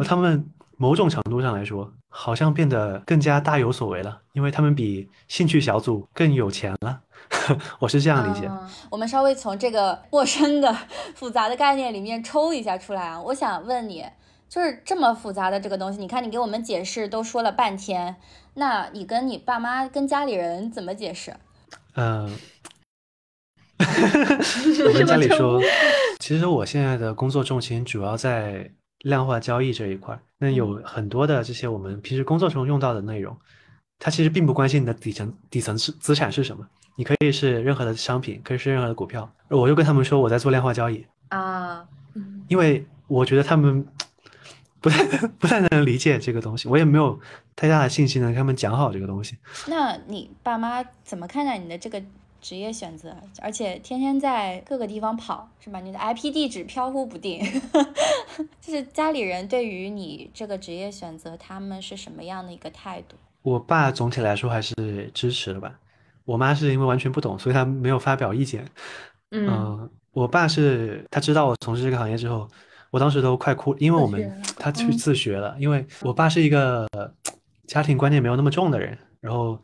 [0.00, 0.44] 而他们
[0.76, 1.94] 某种程度上来说。
[2.08, 7.00] 好像变得更加大有所为了，因为他们比兴趣小组更有钱了。
[7.78, 8.50] 我是这样理解。
[8.90, 10.74] 我们稍微从这个陌生的、
[11.14, 13.20] 复杂的概念里面抽一下出来啊！
[13.20, 14.04] 我想问你，
[14.48, 18.16] 就是这么复杂的这个东西，你看你给我们解释都说了半天，
[18.54, 21.36] 那你跟你爸妈、跟家里人怎么解释？
[21.94, 22.34] 嗯，
[23.78, 25.60] 我跟家里说，
[26.18, 28.70] 其实我现在的工作重心主要在。
[29.02, 33.36] 量化交易这一块，那有很多的这些我们平时工作中用到的内容，
[33.98, 39.30] 它其实并不关心你的底层底层资资产是什么，你可以是任何的商品，可以是任何的股票。
[39.48, 41.86] 我就跟他们说我在做量化交易啊，
[42.48, 43.86] 因为我觉得他们
[44.80, 45.04] 不太
[45.38, 47.18] 不太能理解这个东西，我也没有
[47.54, 49.36] 太大的信心能跟他们讲好这个东西。
[49.68, 52.02] 那你爸妈怎么看待你的这个？
[52.40, 55.80] 职业选择，而且天天在各个地方跑，是吧？
[55.80, 57.40] 你的 IP 地址飘忽不定，
[58.60, 63.16] 就是家里人对于你这个职业选择，他们是什么样的一个态度？
[63.42, 65.78] 我爸总体来说还是支持的吧。
[66.24, 68.64] 我妈是因为完全不懂，所以她没有发表意见。
[69.30, 72.48] 嗯，我爸是他知道我从事这个行业之后，
[72.90, 76.86] 我当时都快哭，因为我们他去自学了，因为我爸是一个
[77.66, 79.60] 家庭观念没有那么重的人，然后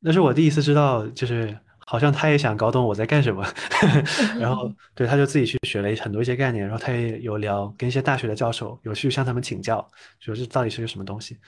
[0.00, 1.56] 那是我第一次知道，就是。
[1.90, 3.42] 好像他也想搞懂我在干什么，
[4.38, 9.76] 然后对他就自己去学了很多一些概念，然后他也有聊跟一些大学的教授有去向他们请教，
[10.20, 11.38] 说这到底是个什么东西。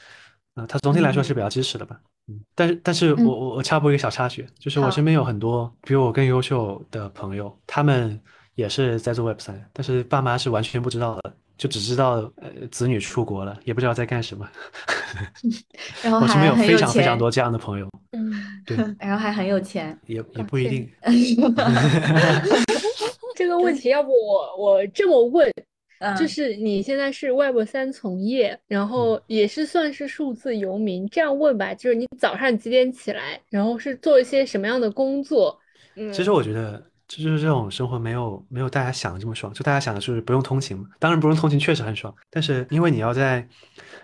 [0.54, 2.00] 嗯，他总体来说是比较支持的吧。
[2.28, 8.18] 嗯，但是但是我我我插播一个小插曲，就是我身边有很多比我更优秀的朋友，他们
[8.54, 14.48] 也是在做 Web 三，但是爸妈是完全不知道的，就只知道呃子女出国了，也不知道在干什么。
[16.02, 18.32] 然后我身边有还很有非常非常，多这样的朋友，嗯，
[18.64, 19.94] 对，然后还很有钱。
[20.06, 20.90] 也也不一定。
[23.36, 25.52] 这个问题要不我我这么问，
[25.98, 35.58] 嗯，就是你现在是 Web 三从业，然嗯后也是算是数字游民，这样问吧，就是你早上几点起来，然后是做一些什么样的工作？
[35.96, 39.52] 嗯，其实我觉得，这就是这种生活没有没有大家想的这么爽。
[39.52, 43.40] 就大家想的就是不用通勤嘛，当然不用通勤确实很爽，但是因为你要在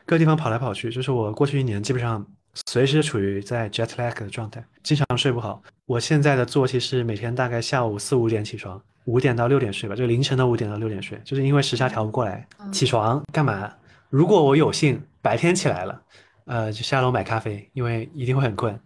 [0.05, 2.27] 各个地方跑来跑去，就是我过去一年基本上
[2.67, 5.63] 随时处于在 jet lag 的状态，经常睡不好。
[5.85, 12.45] 我现在的作息是每天大概下午四五点起床，五点到六点睡吧，就凌晨的五点到六点睡，就是因为时差调不过来。
[12.59, 13.73] 嗯起床干嘛？
[14.11, 16.03] 如果我有幸白天起来了，
[16.47, 18.79] 呃，就下楼买咖啡，因为一定会很困，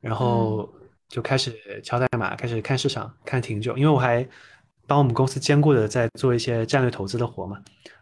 [0.00, 0.70] 然后
[1.14, 4.26] 就开始敲代码，开始看市场，看挺久，因为我还
[4.84, 7.56] 帮我们公司兼顾的在做一些战略投资的活嘛，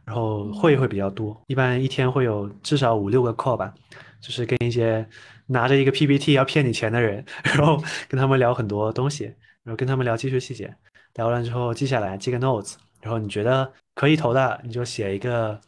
[0.07, 3.71] 然后会会比较多，一般一天会有至少五六个 call 吧，
[4.19, 5.07] 就是跟一些
[5.45, 7.77] 拿着一个 PPT 要骗你钱的人，然后
[8.09, 9.25] 跟他们聊很多东西，
[9.63, 10.75] 然后跟他们聊技术细节，
[11.17, 15.61] 聊完之后记下来，记个 notes，然后你觉得可以投的，你就写一个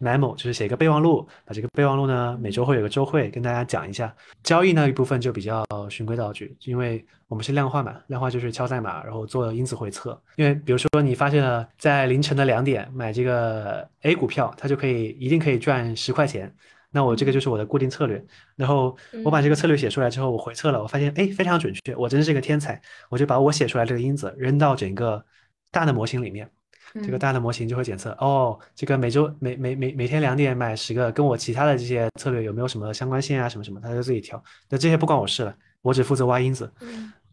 [0.00, 4.14] memo，就是写一个备忘录，把这个备忘录呢每周会有个周会跟大家讲一下。
[4.42, 10.20] 交易那一部分就比较循规蹈矩，因为我们是量化嘛，量化就是敲代码，然后做因子回测。
[10.36, 16.52] 因为比如说你发现了在凌晨的两点买这个 A 股票，它就可以一定可以赚十块钱。
[16.92, 18.20] 那我这个就是我的固定策略，
[18.56, 25.24] 然后我把这个策略写出来之后，我回测了，我发现哎非常准确，我真是个天才，我就把我写出来这个因子扔到整个
[25.70, 26.50] 大的模型里面，
[26.94, 34.42] 这个嗯大的模型就会检测，哦，这个每周每每每每天两点买十个，跟我其他的这些策略有没有什么相关性啊，什么什么，它就自己调。
[34.68, 36.70] 那这些不关我事了，我只负责挖因子。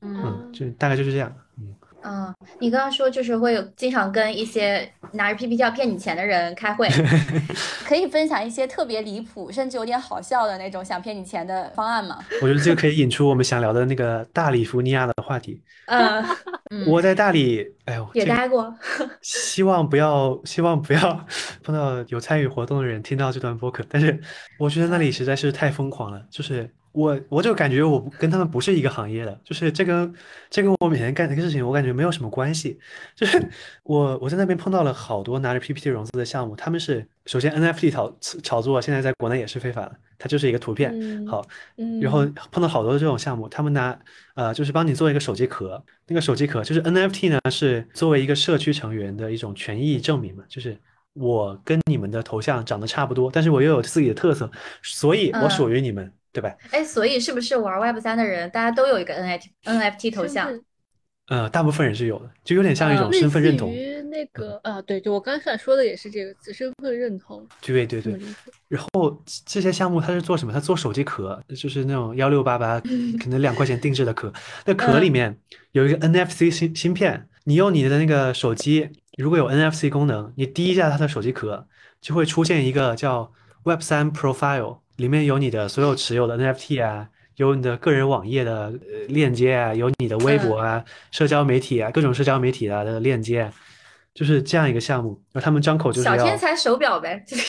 [0.01, 1.33] 嗯就大概就是这样。
[1.57, 6.87] 嗯，嗯，你刚刚说就是会有经常跟一些拿着 PPT 要骗你钱的人开会，
[7.83, 12.19] 可以分享一些特别离谱甚至有点好笑的那种想骗你钱的方案吗？
[12.43, 15.59] 我觉得这个可以引出我们想聊的那个大里弗尼亚的话题。
[15.87, 16.23] 嗯，
[16.69, 18.73] 嗯我在大理，哎呦，也待过，
[19.21, 21.25] 希望不要，希望不要
[21.63, 23.83] 碰到有参与活动的人听到这段播客。
[23.89, 24.19] 但是
[24.59, 30.13] 我觉得那里实在是太疯狂了，就是我我就感觉我跟他们不是一个行业的，就是这跟
[30.49, 32.79] 这跟我每天干这个事情，我感觉没有什么关系。
[33.15, 33.49] 就是
[33.83, 40.91] 我我在那边碰到了好多拿着 PPT 融资的项目，他们是首先 NFT 炒炒作，现在在国内也是非法的，它就是一个图片。
[40.99, 41.45] 嗯好，
[41.77, 43.97] 嗯，然后碰到好多这种项目，他们拿
[44.35, 50.75] 呃就是帮你做一个手机壳，那个手机壳就是 NFT 呢，是作为一个社区成员的一种权益证明嘛，就是
[51.13, 54.49] 我跟你们的头像长得差不多，但是我又有自己的特色，
[54.81, 56.55] 所以我属于你们，对吧？
[56.71, 60.49] 哎，所以是不是玩 Web 三的人，大家都有一个 NFT NFT 头像？
[61.27, 63.69] 呃，大部分人是有的，就有点像一种身份认同。
[63.69, 68.19] 于那个啊，对，就我刚才说的也是这个词，身份认同，对对对。
[68.67, 70.53] 然后这些项目它是做什么？
[70.53, 72.79] 它做手机壳，就是那种幺六八八，
[73.19, 74.31] 可能两块钱定制的壳。
[74.65, 75.37] 那壳里面
[75.71, 81.67] 有一个 NFC 芯芯片，你用你的那个手机，如果有 NFC 功能，你滴一下它的手机壳，
[82.01, 83.31] 就会出现一个叫
[83.63, 93.53] Web 三 Profile，里面有你的所有持有的 NFT 啊，有你的个人网页的呃链接啊，有你的微博啊、社交媒体啊、各种社交媒体啊的链接啊，
[94.17, 95.09] 就是这样一个项目。
[95.31, 96.03] 然后他们张口就是。
[96.03, 97.45] 小天才手表呗， 就是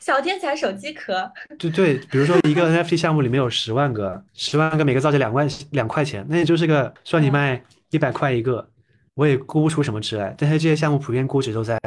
[0.00, 1.30] 小天才手机壳。
[1.58, 8.66] 对对，比如说一个 NFT 项目里面有十万个，十万个每个造价两万两块钱，那也就是个算你卖一百块一个，
[9.14, 10.34] 我也估不出什么值来。
[10.38, 11.78] 但是这些项目普遍估值都在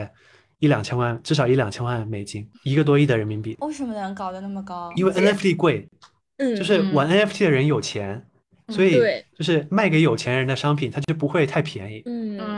[0.60, 3.58] 一两千万，至少一两千万美金，一个多亿的人民币。
[3.60, 4.94] 为什么能搞得那么高？
[4.96, 5.88] 因为 NFT 贵，
[6.38, 8.26] 嗯，就是玩 NFT 的人有钱，
[8.70, 12.02] 所以对就是卖给有钱人的商品，它就不会太便宜。
[12.06, 12.55] 嗯嗯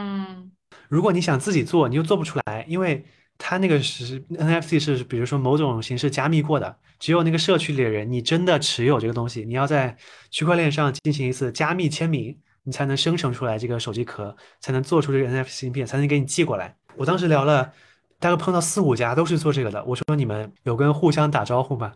[0.89, 3.05] 如果你想自己做，你又做不出来，因为
[3.37, 9.95] 它那个是 NFT 是比如说某种形式加密过的，只有那个社区里的人，你真的持有这个东西，你要在
[10.31, 16.75] 区块链上进行一次加密签名，你才能生成出来这个手机壳，才能做出这个 NFT 芯片，才能给你寄过来。
[16.95, 17.71] 我当时聊了，
[18.19, 21.93] 大概碰到四五家都是做这个的，我说你们有跟互相打招呼吗？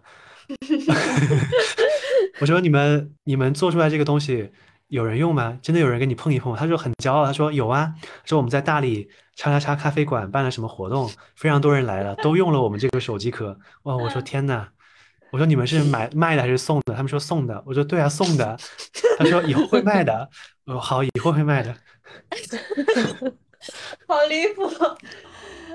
[2.39, 4.51] 我说你们你们做出来这个东西
[4.91, 5.57] 有人用吗？
[5.61, 6.53] 真的有人跟你碰一碰？
[6.53, 7.93] 他说很骄傲，他说有啊，
[8.25, 13.57] 说我们在大理叉叉叉咖啡馆办了什么活动，非常多人来了，都用了我们这个手机壳。
[13.83, 14.67] 哇，我说天呐，
[15.31, 16.93] 我说你们是买卖的还是送的？
[16.93, 17.63] 他们说送的。
[17.65, 18.59] 我说对啊，送的。
[19.17, 20.29] 他说以后会卖的。
[20.65, 21.73] 我说好，以后会卖的。
[24.05, 24.69] 好离谱。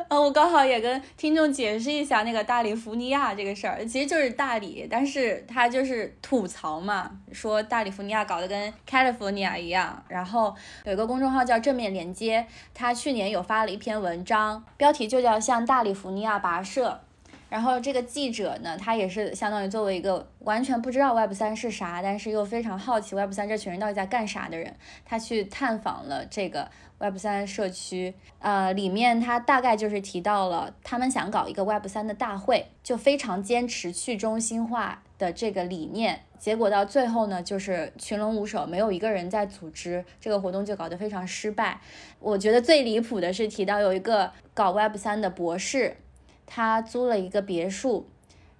[0.09, 10.03] 呃，我刚好也跟听众解释一下那个大理福尼亚这个事儿，其实就是大理，但是他就是吐槽嘛，说大理福尼亚搞得跟 California 一样。
[10.09, 10.55] 然后
[10.85, 17.01] 有一个公众号叫正面连接，他去年有发了一篇文章，标题就叫向大理福尼亚跋涉。
[17.49, 28.15] 然后这个记者呢，他也是相当于作为一个完全不知道 Web 三是啥，但是又非常好奇 Web 三这群人到底在干啥的人，他去探访了这个 Web 三社区。
[28.39, 36.23] 呃，里面他大概就是提到了他们想搞一个 Web 三的大会，就非常坚持去中心化的这个理念。
[36.39, 41.81] 结果到最后呢，就是群龙无首，没有一个人在组织这个活动，就搞得非常失败。
[42.21, 45.97] 我觉得最离谱的是提到有一个搞 Web 三的博士。
[46.49, 48.09] 他租了一个别墅，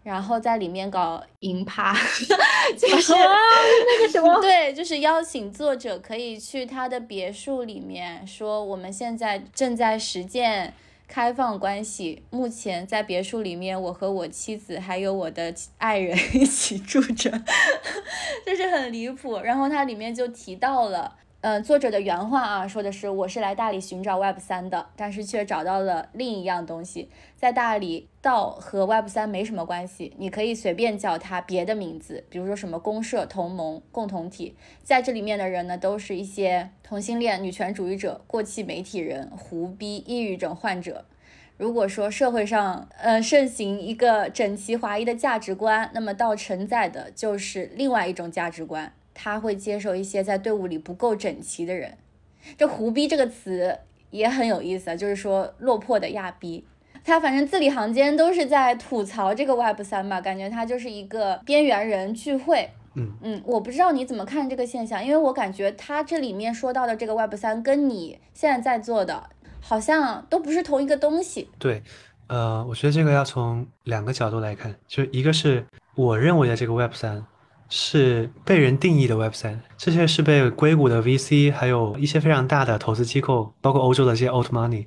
[0.07, 1.93] 然后在里面搞银趴，
[2.79, 10.73] 就是那个什么，对，就是邀请作者可以去他的别墅里面说，我们现在正在实践
[11.09, 17.29] 开放关系，目前在别墅里面，我和我妻子还有我的爱人 一起住着，
[18.47, 19.41] 就是很离谱。
[19.41, 21.17] 然后它里面就提到了。
[21.49, 27.09] 嗯，作者的原话啊，说的是我是来大理寻找 Web 三的，但是却找到了另一样东西。
[27.37, 34.57] 在大理，道和 Web 三没什么关系，你可以随便叫它别的名字，比如说什么公社、同盟、共同体。
[34.83, 41.05] 在这里面的人呢，都是一些同性恋、女权主义者、过气媒体人、胡逼、抑郁症患者。
[41.57, 48.93] 如果说社会上呃盛行一个整齐划一的价值观，那么道承载的就是另外一种价值观。
[49.19, 51.97] 他会接受一些在队伍里不够整齐的人，
[52.59, 53.79] 这“胡逼”这个词
[54.11, 56.65] 也很有意思啊，就是说落魄的亚逼。
[57.03, 62.69] 他反正字里行间都是在吐槽这个 Web 三吧，感觉他就是一个边缘人聚会。
[62.95, 71.49] 嗯嗯，我不知道你怎么看这个现象，因为我感觉他这里面说到的这个 Web 三跟你现在在做的好像都不是同一个东西。
[71.59, 71.83] 对，
[72.27, 77.25] 呃，我觉得这个要从两个角度来看，就一个是我认为的这个 Web 三。
[77.69, 84.87] 是被人定义的 Web 三，这些是被硅谷的 VC，还有一些非常大的投资机构，包括欧洲的这些 Old Money，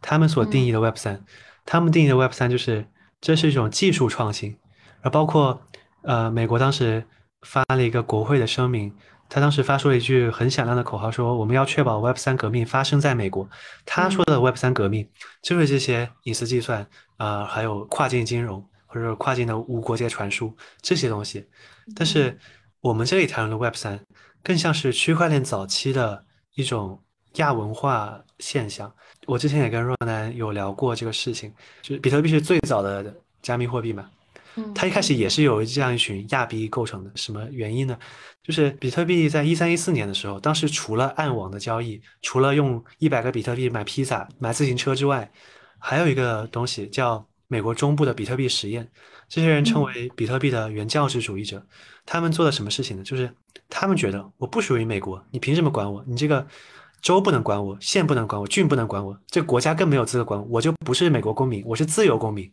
[0.00, 1.24] 他们所定义的 Web 三，
[1.64, 2.86] 他们定义的 Web 三就是
[3.20, 4.56] 这是一种技术创新，
[5.02, 5.60] 而包括
[6.02, 7.04] 呃美国当时
[7.42, 8.92] 发了一个国会的声明，
[9.28, 13.48] 他当时发出了一句很响亮的口号，说我们要确保 Web 三革命发生在美国。
[13.84, 15.08] 他说的 Web 三革命
[15.42, 16.86] 就是这些隐私计算
[17.18, 18.64] 啊，还有跨境金融
[18.96, 21.46] 或者跨境的无国界传输这些东西。
[21.94, 22.38] 但是
[22.80, 24.00] 我们这里谈论的 Web 三，
[24.42, 27.02] 更像是区块链早期的一种
[27.34, 28.92] 亚文化现象。
[29.26, 34.08] 我之前也跟若楠有聊过这个事情，就是比特币是最早的加密货币嘛，
[34.74, 37.10] 它一开始也是由这样一群亚币构成的。
[37.14, 37.98] 什么原因呢？
[38.42, 45.28] 就是比特币在一三一四年的时候，当时除了暗网的交易，除了用一百个比特币买披萨、买自行车之外，
[45.78, 48.88] 还有一个东西叫美国中部的比特币实验。
[49.28, 51.64] 这些人称为比特币的原教旨主义者，
[52.04, 53.02] 他们做了什么事情呢？
[53.02, 53.32] 就是
[53.68, 56.04] 他们觉得我不属于美国，你凭什么管我？
[56.06, 56.46] 你这个
[57.02, 62.50] 州不能管我，县不能管我，郡不能管我，这个国家更没有资格管我，我就不是美国公民，我是自由公民。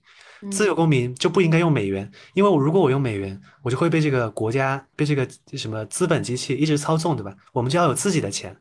[0.51, 7.33] 自由公民就不应该用美元，因为我如果我用美元，我就会被这个国家被这个什么资本机器一直操纵，对吧？
[7.53, 8.53] 我们就要有自己的钱，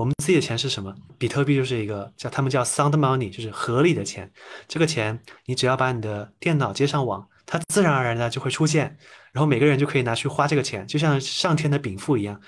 [0.00, 0.94] 我们自己的钱是什么？
[1.18, 4.32] 比特币就是一个叫他们叫 sound money，就是合理的钱。
[4.66, 7.28] 这个钱你只要把你的电脑接上网。
[7.44, 8.96] 它自然而然的就会出现，
[9.32, 12.40] 然后每个人就可以拿去花这个钱，就像上天的禀赋一样。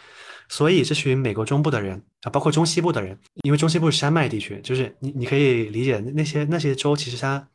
[0.49, 7.47] 所以这群美国中部的人啊，包括中西部的人，因为中西部是山脉地区，就是你你可以理解那些那些州其实它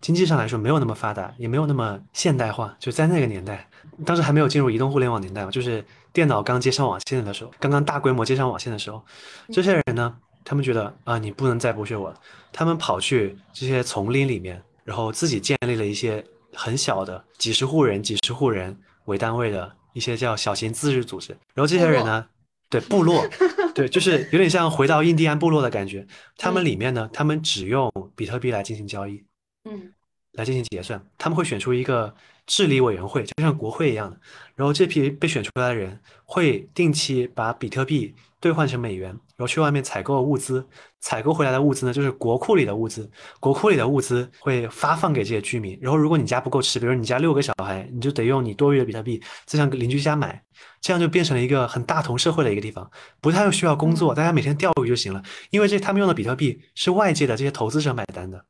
[0.00, 2.76] 经济上来说没有那么发达，也没有那么现代化。
[2.78, 3.68] 就在那个年代，
[4.04, 9.04] 当时还没有进入移动互联网年代嘛，就是电脑刚接上网线的时候，刚刚大规模接上网线的时候，
[9.52, 12.20] 这些人呢，他们觉得啊，你不能再剥削我了，
[12.52, 16.24] 他们跑去这些丛林里面，然后自己建立了一些。
[16.52, 22.26] 很小的几十户人、几十户人为单位的一些叫小型自治组织，然后这些人呢，
[22.68, 23.24] 对部落，
[23.72, 26.04] 对，就是有点像回到印第安部落的感觉。
[26.36, 29.24] 他们里面呢，他们只用比特币来进行交易，
[29.70, 29.92] 嗯，
[30.32, 31.00] 来进行结算。
[31.16, 32.12] 他们会选出一个
[32.48, 34.18] 治理委员会，就像国会一样的。
[34.60, 38.14] 然后这批被选出来的人会定期把比特币。
[38.42, 40.66] 兑换成美元，然后去外面采购物资，
[40.98, 43.06] 采购回来的物资呢，就是国库里的物资。
[43.38, 45.78] 国库里的物资会发放给这些居民。
[45.78, 50.42] 然后，如果你家不够吃，比如你家六个小孩，你就得用你多余的比特币再向邻居家买，
[50.80, 55.22] 这样就变成了一个很大同社会的一个地方，不太需要工作，大家每天钓鱼就行了。
[55.50, 58.42] 因为这他们用的比特币是外界的这些投资者买单的，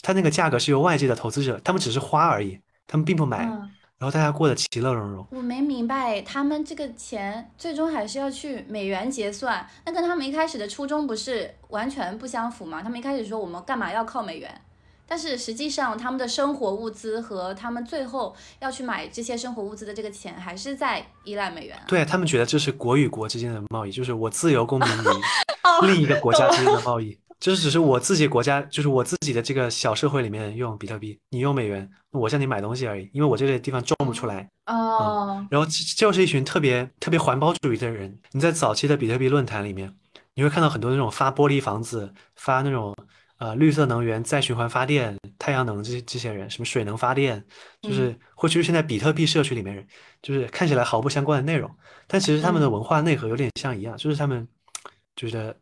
[0.00, 3.46] 他那个价格是由外界的投资者，他们只是花而已，他们并不买。
[3.98, 5.26] 然后大家过得其乐融融。
[5.30, 12.82] 我没明白，他们这个钱最终还是要去美元结算，那跟他们一开始的初衷不是完全不相符吗？
[12.82, 14.60] 他们一开始说我们干嘛要靠美元？
[15.08, 21.78] 但是实际上他们的生活物资和他们最后要去买这些生活物资的这个钱，还是在依赖美元。
[21.86, 25.06] 对他们觉得这是国与国之间的贸易，就是我自由公民与
[25.64, 34.48] 哦另一个国家之间的贸易，就是只是我自己国家，就是我自己的这个小社会里面用比特币，你用美元，我向你买东西而已，因为我这个地方种不出来。
[34.66, 35.66] 哦，然后
[35.96, 38.18] 就是一群特别特别环保主义的人。
[38.32, 39.94] 你在早期的比特币论坛里面，
[40.34, 42.96] 你会看到很多那种发玻璃房子、发那种
[43.38, 47.44] 呃绿色能源、再循环发电、太阳能这些这些人，什么水能发电，
[47.82, 49.86] 就是会出现在比特币社区里面人，
[50.22, 51.70] 就是看起来毫不相关的内容，
[52.06, 54.48] 但其实他们的文化内核有点像一样，就是他们
[55.14, 55.56] 觉得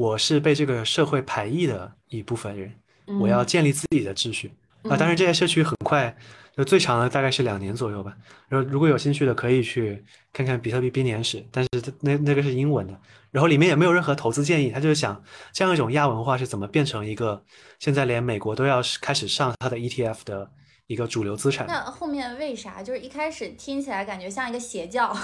[0.00, 2.72] 我是被这个社会排异的一部分人，
[3.20, 4.50] 我要建立自己的秩序。
[4.84, 6.16] 啊，当然这些社区很快，
[6.56, 8.16] 就最长的大概是两年左右吧。
[8.48, 11.68] 然后如果有兴趣的，可以去看看比特币编年史，但是
[12.00, 12.98] 那那个是英文的，
[13.30, 15.22] 然后里面也没有任何投资建议，他就是想
[15.52, 17.44] 这样一种亚文化是怎么变成一个
[17.78, 20.50] 现在连美国都要开始上它的 ETF 的
[20.90, 21.68] 一个主流资产。
[21.68, 22.82] 那后面为啥？
[22.82, 25.16] 就是一开始听起来感觉像一个邪教，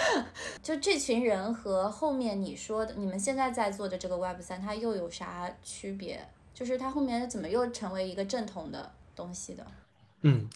[0.62, 6.20] 就这群人和后面你说的你们现在在做的这个 Web 三，它又有啥区别？
[6.52, 9.66] 就是它后面怎么又成为一个正统的东西的？
[10.20, 10.46] 嗯，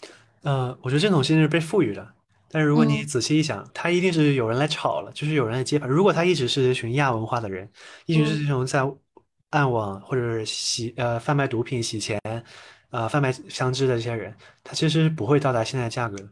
[0.43, 2.07] 呃，我觉得正统性是被赋予的，
[2.51, 5.89] 但是如果你嗯仔细一想，它一定是有人来炒了，就是有人来接盘。
[5.89, 7.67] 如果他一直是一群亚文化的人，
[8.05, 8.87] 一直是这种在
[9.49, 12.21] 暗网或者是洗呃贩卖毒品、洗钱，
[12.91, 14.33] 呃贩卖枪支的这些人，
[14.63, 16.29] 他其实不会到达现在价格的。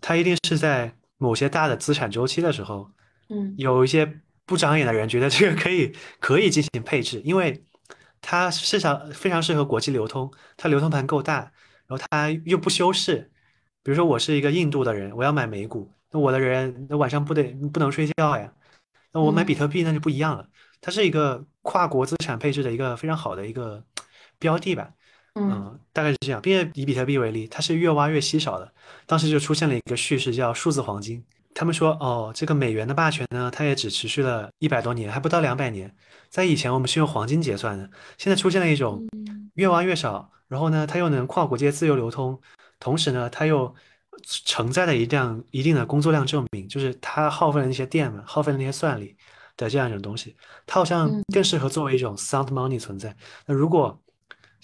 [0.00, 2.88] 他一定是在某些大的资产周期的时候，
[3.28, 7.64] 嗯有一些不长眼的人觉得这个可以可以进行配置，因为
[8.20, 11.50] 它市场非常适合国际流通，它流通盘够大，
[11.86, 13.30] 然后它又不修饰。
[13.82, 17.42] 比如说我是一个印度的人，我要买美股，那我的人那晚上不得
[17.72, 18.52] 不能睡觉呀，
[19.12, 20.48] 那我买比特币那就不一样了，
[20.80, 23.84] 它是一个跨国资产配置的一个非常好的一个
[24.38, 24.90] 标的吧。
[25.34, 26.40] 嗯嗯，大概是这样。
[26.40, 28.72] 并且以比特币为例，它是越挖越稀少的。
[29.06, 31.24] 当时就出现了一个叙事，叫数字黄金。
[31.54, 35.94] 他们说，哦，这个美元的霸权呢，它也只持续了一百多年，还不到两百年。
[36.28, 39.06] 在以前，我们是用黄金结算的，现在出现了一种
[39.54, 42.40] 越挖越少，然后呢，它又能跨国界自由流通，
[42.80, 43.72] 同时呢，它又
[44.24, 49.16] 承载了一辆一定的工作量证明，就是它耗费了那些电嘛，耗费了那些算力
[49.56, 53.16] 的这样一种东西，它好像更适合作为一种 sound money 存在。
[53.46, 53.96] 那如果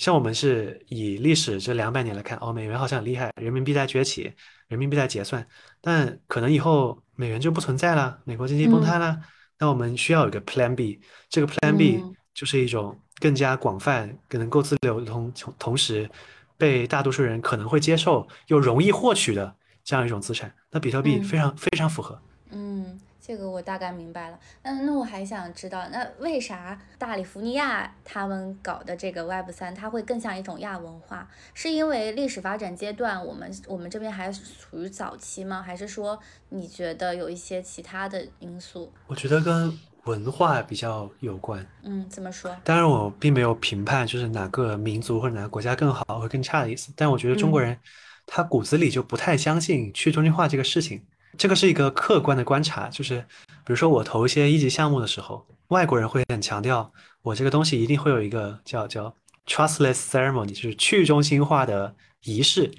[0.01, 4.32] 像我们是以历史这两百年来看，哦，美元好像很厉害，人民币在崛起，
[4.66, 5.46] 人民币在结算，
[5.82, 9.20] 但可能以后美元就不存在了，美国经济崩塌了，
[9.59, 10.98] 那我们需要有一个 Plan B，
[11.28, 12.16] 这个 Plan B 嗯。
[12.32, 16.09] 就是一种更加广泛、更能够自流通，同同时
[16.57, 20.51] 被大多数人可能会接受又容易获取的这样一种资产。
[20.70, 21.24] 那比特币嗯。
[21.24, 22.18] 非常、非常符合。
[22.53, 22.98] 嗯，
[23.31, 24.37] 这个我大概明白了。
[24.62, 31.28] 嗯那我还想知道，那为啥大利福尼亚他们搞的这个 Web 三，它会更像一种亚文化？
[31.55, 35.62] 是因为历史发展阶段，我们我们这边还处于早期吗？
[35.62, 36.18] 还是说
[36.49, 38.93] 你觉得有一些其他的因素？
[39.07, 41.64] 我觉得跟文化比较有关。
[41.85, 42.51] 嗯，怎么说？
[42.64, 47.78] 当然，我并没有评判就是哪个民族或者哪个国家更好或更差的意思，但我觉得中国人
[48.26, 51.07] 他骨子里就不太相信去中心化这个事情。
[51.39, 53.18] 这个是一个客观的观察，就是
[53.64, 59.14] 比如说我投一些一级项目的时候，外国人会很强调我这个东西一定会有一个叫叫
[59.47, 62.70] trustless ceremony，就是去中心化的仪式。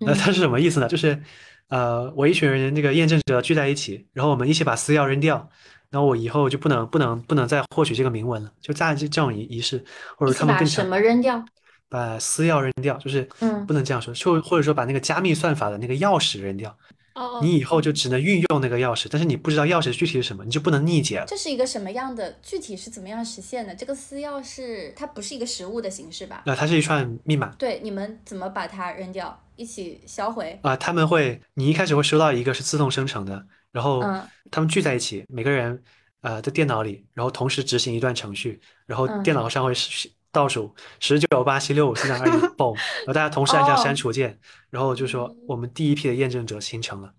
[0.00, 0.88] 呃，它是什么意思呢？
[0.88, 1.20] 就是
[1.68, 5.50] 呃，我一群人那个验证者聚在一起，然后我们一起把私钥扔掉，
[5.90, 9.84] 然后我以后就不能不能不能再获取这个铭文了，就大这这种仪仪式，
[10.16, 11.44] 或者他们把什更强么扔掉？
[11.90, 16.76] 把私钥扔掉，就是嗯不能这样说，就或者说把那个加密算法的那个钥匙扔掉，
[17.18, 21.26] 哦，你以后就只能运用那个钥匙，但是你不知道钥匙具体是什么，你就不能逆解了。
[21.26, 22.38] 这是一个什么样的？
[22.42, 23.74] 具体是怎么样实现的？
[23.74, 26.42] 这个私钥是它不是一个实物的形式吧？
[26.46, 29.44] 那它是一串密码对，你们怎么把它扔掉？
[29.56, 30.56] 一起销毁？
[30.62, 35.82] 啊、他们会，你一开始会收到一个是自动生成的，然后嗯他们聚在一起，每个人
[36.20, 42.74] 呃在电脑里，然后同时执行一段程序，然后嗯电脑上会是倒数十九八七六五四三二一，嘣，
[43.04, 44.38] 然后大家同时按下哦删除键，
[44.70, 47.12] 然后就说我们第一批的验证者形成了，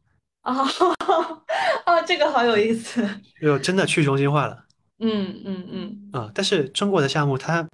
[0.43, 0.65] 哦
[1.85, 3.07] 哦，这个好有意思。
[3.41, 4.65] 就真的去中心化了。
[4.99, 7.65] 嗯嗯嗯啊、但是中国的项目它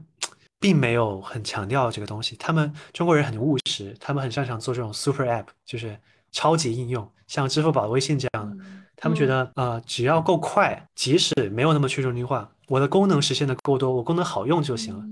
[0.59, 5.99] 并没有很强调这个东西，他们中国人很务实，他们很擅长做这种 super app，就是
[6.31, 8.63] 超级应用，像支付宝、微信这样的。
[8.95, 15.03] 他们觉得呃，只要够快，即使没有那么去中心化，我的功能实现的够多，我功能好用就行了。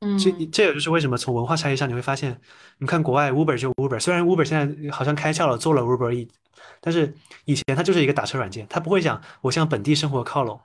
[0.00, 2.40] 嗯，这这也就是为什么从文化差异上你会发现，
[2.78, 6.28] 你看国外 Uber 就 Uber，虽然 Uber 现在好像开窍了，做了 Uber E，
[6.80, 7.12] 但是
[7.44, 10.60] 以前它就是一个打车软件，它不会讲我向本地生活靠拢，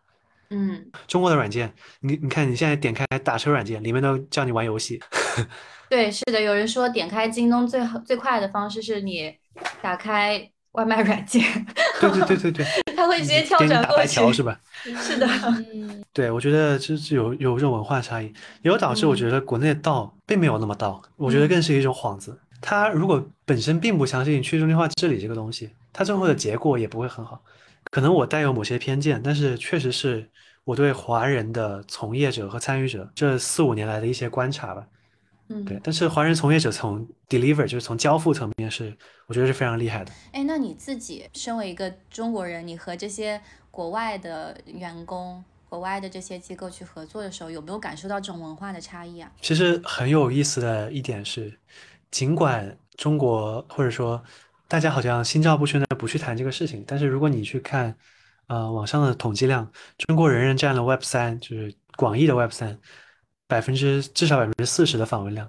[0.49, 5.01] 嗯，中国的软件，你你看你现在点开打车软件，里面都叫你玩游戏。
[5.89, 9.36] 对，是的，有人说点开京东最好最快的方式是你
[9.81, 11.43] 打开外卖软件，
[11.99, 13.97] 对对对对对，他 会直接跳给你打转过去。
[13.97, 14.59] 白条是吧？
[15.01, 15.28] 是的，
[15.74, 18.26] 嗯对，我觉得这是有有这种文化差异，
[18.61, 22.38] 也有导致我觉得国内的道并没有那么道，我觉得更是一种幌子。
[22.61, 27.41] 他如果本身并不相信去中心化治理这个东西，他最后的结果也不会很好。
[27.91, 30.28] 可能我带有某些偏见，但是确实是
[30.63, 34.84] 我对华人的从业者和参与者这四五年来的一些观察吧。
[35.53, 38.95] 嗯，对，但是华人从业者从 deliver 就是从交付层面是，
[39.27, 40.11] 我觉得是非常厉害的。
[40.31, 43.39] 哎，那你自己身为一个中国人，你和这些
[43.69, 49.31] 国外的员工、国外的这些机构去合作的时候，有没有感受到这种文化的差异啊？
[49.41, 51.57] 其实很有意思的一点是，
[52.11, 54.23] 尽管中国或者说
[54.67, 57.95] 大家好像心照不宣的不去谈这个事情，但是如果你去看，
[58.47, 62.79] 呃，网上的统计量，中国人人占了 Web 三，就是广义的 Web 三，
[63.53, 65.47] 百分之至少百分之四十的访问量，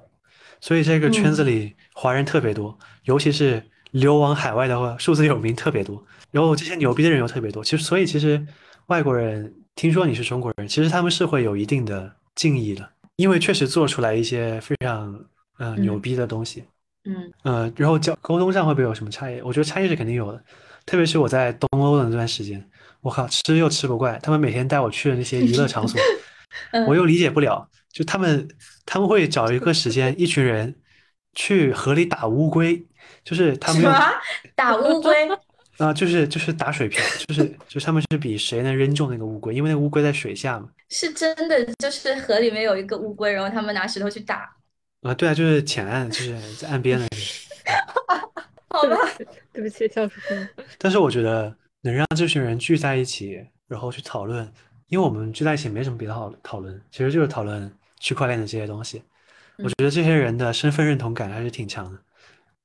[0.60, 7.64] 所以这个圈子里华人特别多，尤其是流亡海外的话，数字有名特别多，然后这些牛逼的人又特别多。
[7.64, 8.46] 其实，所以其实
[8.88, 12.86] 外国人听说你是中国人，其实他们是会有一定的敬意的，
[13.16, 15.18] 因为确实做出来一些非常
[15.56, 16.62] 呃牛逼的东西。
[17.06, 19.40] 嗯呃，然后交沟通上会不会有什么差异？
[19.40, 20.44] 我觉得差异是肯定有的，
[20.84, 22.62] 特别是我在东欧的那段时间，
[23.00, 25.98] 我靠，吃又吃不惯，他们每天带我去的那些娱乐场所，
[26.72, 28.46] 嗯我又理解不了，就他们
[28.84, 30.74] 他们会找一个时间，一群人
[31.32, 32.84] 去河里打乌龟，
[33.22, 34.12] 就是他们用什么
[34.56, 35.14] 打乌龟？
[35.78, 40.68] 啊、就是就是打水漂，就是就是他们是比谁能扔中那个乌龟，因为那个乌龟在水下嘛。
[40.88, 44.54] 是真的，就是河里面有一个乌龟，然后他们拿石头去打。
[45.02, 48.32] 啊、对啊，就是浅岸，就是在岸边的那个。
[48.68, 48.96] 好吧，
[49.52, 50.48] 对不起，笑出声。
[50.78, 54.52] 但是我觉得能让这群人聚在一起，然后去讨论，
[54.88, 57.72] 因为我们聚在一起没什么别的好讨论，其实就是讨论
[58.04, 59.02] 区块链的这些东西。
[59.56, 61.98] 我觉得这些人的身份认同感还是挺强的，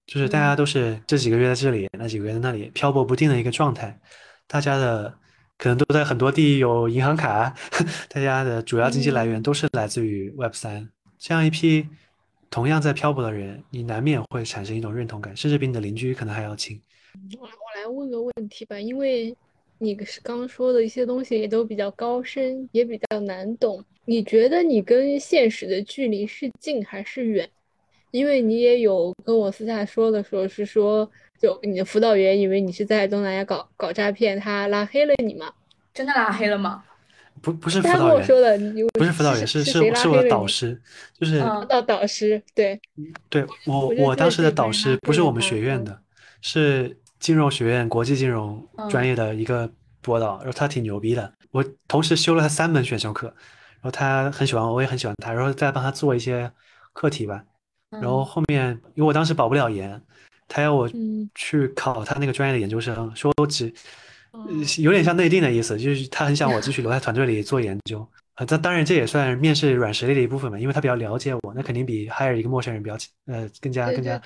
[0.06, 3.98] 就是大家都是这几个月在这里，那几个月在那里漂泊不定的一个状态，
[4.48, 5.18] 大家的
[5.58, 7.56] 可能都在很多地有银行卡，
[8.10, 11.88] 大家的主要经济来源都是来自于 Web 三，这样一批
[12.50, 16.82] 同样在漂泊的人，你难免会产生一种认同感，甚至比你的邻居可能还要亲。
[17.40, 19.36] 我来问个问题吧，因为
[19.78, 23.86] 你是刚说的一些东西也都比较高深，也比较难懂。
[24.10, 27.48] 你觉得你跟现实的距离是近还是远？
[28.10, 31.08] 因为你也有跟我私下说的，说是说，
[31.40, 35.54] 就你的辅导员以为你是在东南亚搞搞诈骗，他拉黑了你嘛？
[35.94, 36.84] 真的拉黑了吗？
[37.40, 40.28] 不不是辅他跟导员，我说的，你不是辅导员，是是是我的？
[40.28, 40.82] 导师，
[41.20, 42.82] 就是嗯到导师，对，
[43.30, 46.02] 对我我当时的导师不是我们学院嗯的，
[46.42, 53.36] 是金融学院国际金融专嗯业的一个博导，然后他挺牛逼的，我同时修了他三门选修课，
[53.82, 56.52] 然后他很喜欢我，我也很喜欢他，然后再帮他做一些
[56.94, 57.44] 课题吧，
[57.90, 58.26] 然后嗯。
[58.26, 60.02] 后面因为我当时保不了研，
[60.48, 63.74] 他要我嗯，去考他那个专业的研究生，说我只
[64.82, 68.06] 有点像内定的意思，就是他很想我继续留在团队里做研究。
[68.36, 74.18] 啊，但当然这也算面试软实力的一部分嘛，因为他比较了解我，那肯定比 hire 一个陌生人比较呃更加更加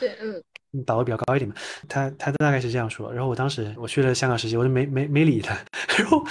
[0.73, 1.55] 对对，嗯，嗯把握比较高一点嘛。
[1.87, 5.53] 他他大概是这样说，然后我当时我去了香港实习，我就没没没理他，
[5.97, 6.23] 然后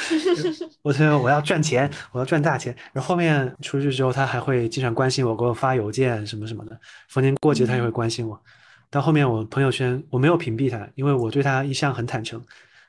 [0.82, 2.76] 我说我要赚钱，我要赚大钱。
[2.92, 6.78] 然后后面出去之后，他还会经常关心我，给我发邮件什么什么的，
[7.08, 8.40] 逢年过节他也会关心我。
[8.90, 12.42] 到后面我朋友圈我没有屏蔽他，因为我对他一向很坦诚，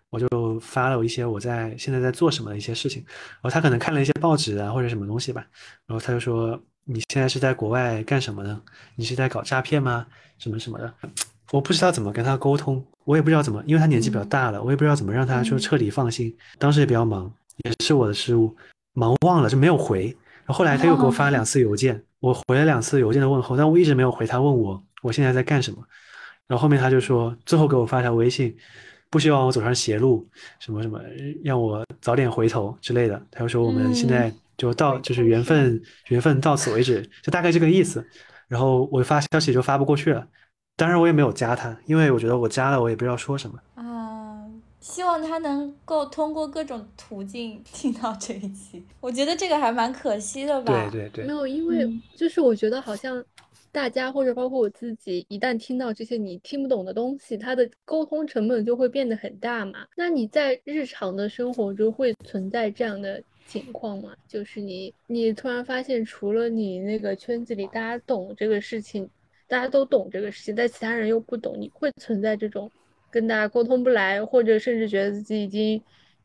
[0.09, 3.01] 我就发了一些我在现在在做什么的一些事情。
[3.07, 5.45] 然后他可能看了一些报纸啊或者什么东西吧，
[5.85, 8.61] 然后他就说你现在是在国外干什么呢？
[8.95, 10.05] 你是在搞诈骗吗？
[10.39, 10.93] 什么什么的。
[11.53, 16.35] 我不知道怎么跟他沟通，我也不知道怎么，因为他年纪比较大了，我也不知道怎么让他说彻底放心。
[16.57, 17.31] 当时也比较忙，
[17.63, 18.55] 也是我的失误，
[18.93, 20.05] 忙忘了就没有回。
[20.45, 25.77] 然后后来他又给我发了两次邮件，我回了两次邮件的问候，但我一直没有回他问我我现在在干什么。
[26.47, 28.57] 然后后面他就说，最后给我发条微信，
[29.11, 30.27] 不希望我走上邪路，
[30.59, 30.99] 什么什么，
[31.43, 33.21] 让我早点回头之类的。
[33.29, 38.03] 他就说我们现在就到，就是缘分，缘分到此为止，就大概这个意思。
[38.47, 40.27] 然后我发消息就发不过去了，
[40.75, 43.59] 当然我也没有加他，因为我觉得我加了我也不知道说什么。
[43.75, 44.43] 啊，
[44.79, 48.83] 希望他能够通过各种途径听到这一期。
[48.99, 50.89] 我觉得这个还蛮可惜的吧。
[50.91, 53.23] 对对对，没有，因为嗯就是我觉得好像
[53.71, 59.85] 大家或者包括我自己，一旦听到这些你听不懂的东西，它的沟通成本就会变得很大嘛。
[59.95, 64.09] 那你在日常的生活中会存在这样的情况吗？
[64.27, 69.07] 就是你你突然发现，除了你那个圈子里大家懂这个事情，
[69.53, 72.71] 大家都懂这个事情，但其他人又不懂，你会存在这种
[73.11, 75.79] 跟大家沟通不来，或者甚至觉得自己已经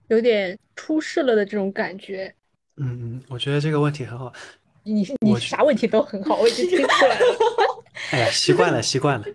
[0.07, 2.35] 有点出事了的这种感觉。
[2.79, 4.33] 嗯嗯，我觉得这个问题很好。
[4.83, 7.27] 你你啥问题都很好，我已经听出来了。
[8.13, 9.27] 哎呀，习惯了，习惯了。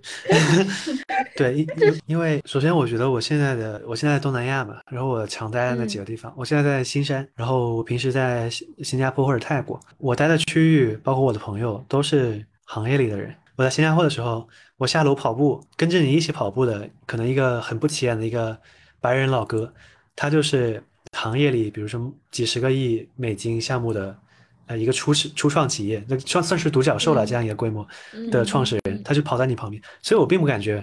[1.38, 13.36] 对，因因因为首先我觉得我现在的我现在在东南亚嘛，然后我常待的那几个地方，我现在在新山，然后我平时在新新加坡或者泰国，我待的区域包括我的朋友都是行业里的人。
[13.56, 14.48] 我在新加坡的时候，
[14.78, 18.60] 我下楼跑步，跟着你一起跑步的，可能一个很不起眼的一个
[19.00, 19.74] 白人老哥，
[20.16, 24.18] 他就是行业里，比如说几十个亿美金项目的。
[24.66, 27.86] 呃，一个初始初创企业，那算算是独角兽了，这样一个规模
[28.32, 30.82] 的创始人，他就跑在你旁边，所以我并不感觉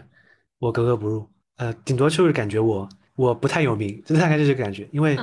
[0.59, 5.17] 我格格不入，呃，顶多就是感觉我我不太有名，就大概就这个感觉，因为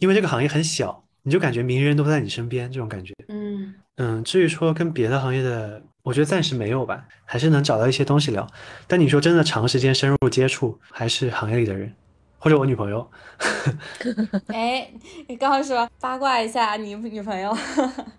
[0.00, 3.74] 因为这个行业很小，你就感觉名人都在你身边这种感觉，嗯。
[3.96, 8.46] 嗯，至于说跟别的行业的，我觉得暂时没有吧，还是能找到一些东西聊，
[8.86, 11.94] 但你说真的长时间深入接触，还是行业里的人。
[12.38, 13.10] 或者我女朋友
[14.52, 14.92] 哎，
[15.28, 17.56] 你刚刚说八卦一下你女朋友，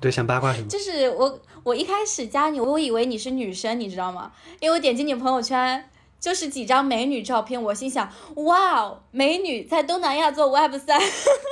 [0.02, 0.68] 对，想八卦什么？
[0.68, 4.32] 就是我，我一开始加你，我以为你是女生，你知道吗？
[4.60, 5.88] 因为我点击你朋友圈，
[6.20, 11.00] 就是几张美女照片，我心想，哇哦，美女在东南亚做 Web 三，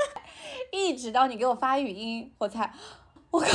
[0.74, 2.74] 一直到你给我发语音，我才，
[3.34, 3.48] 我靠，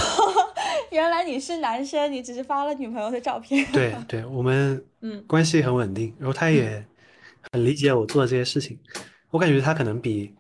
[0.91, 3.64] 原来你是男生，你只是发了女朋友的照片。
[3.72, 6.85] 对对，我们嗯关系很稳定，然后他也
[7.53, 8.76] 很理解我做的这些事情。
[9.31, 10.35] 我感觉他可能比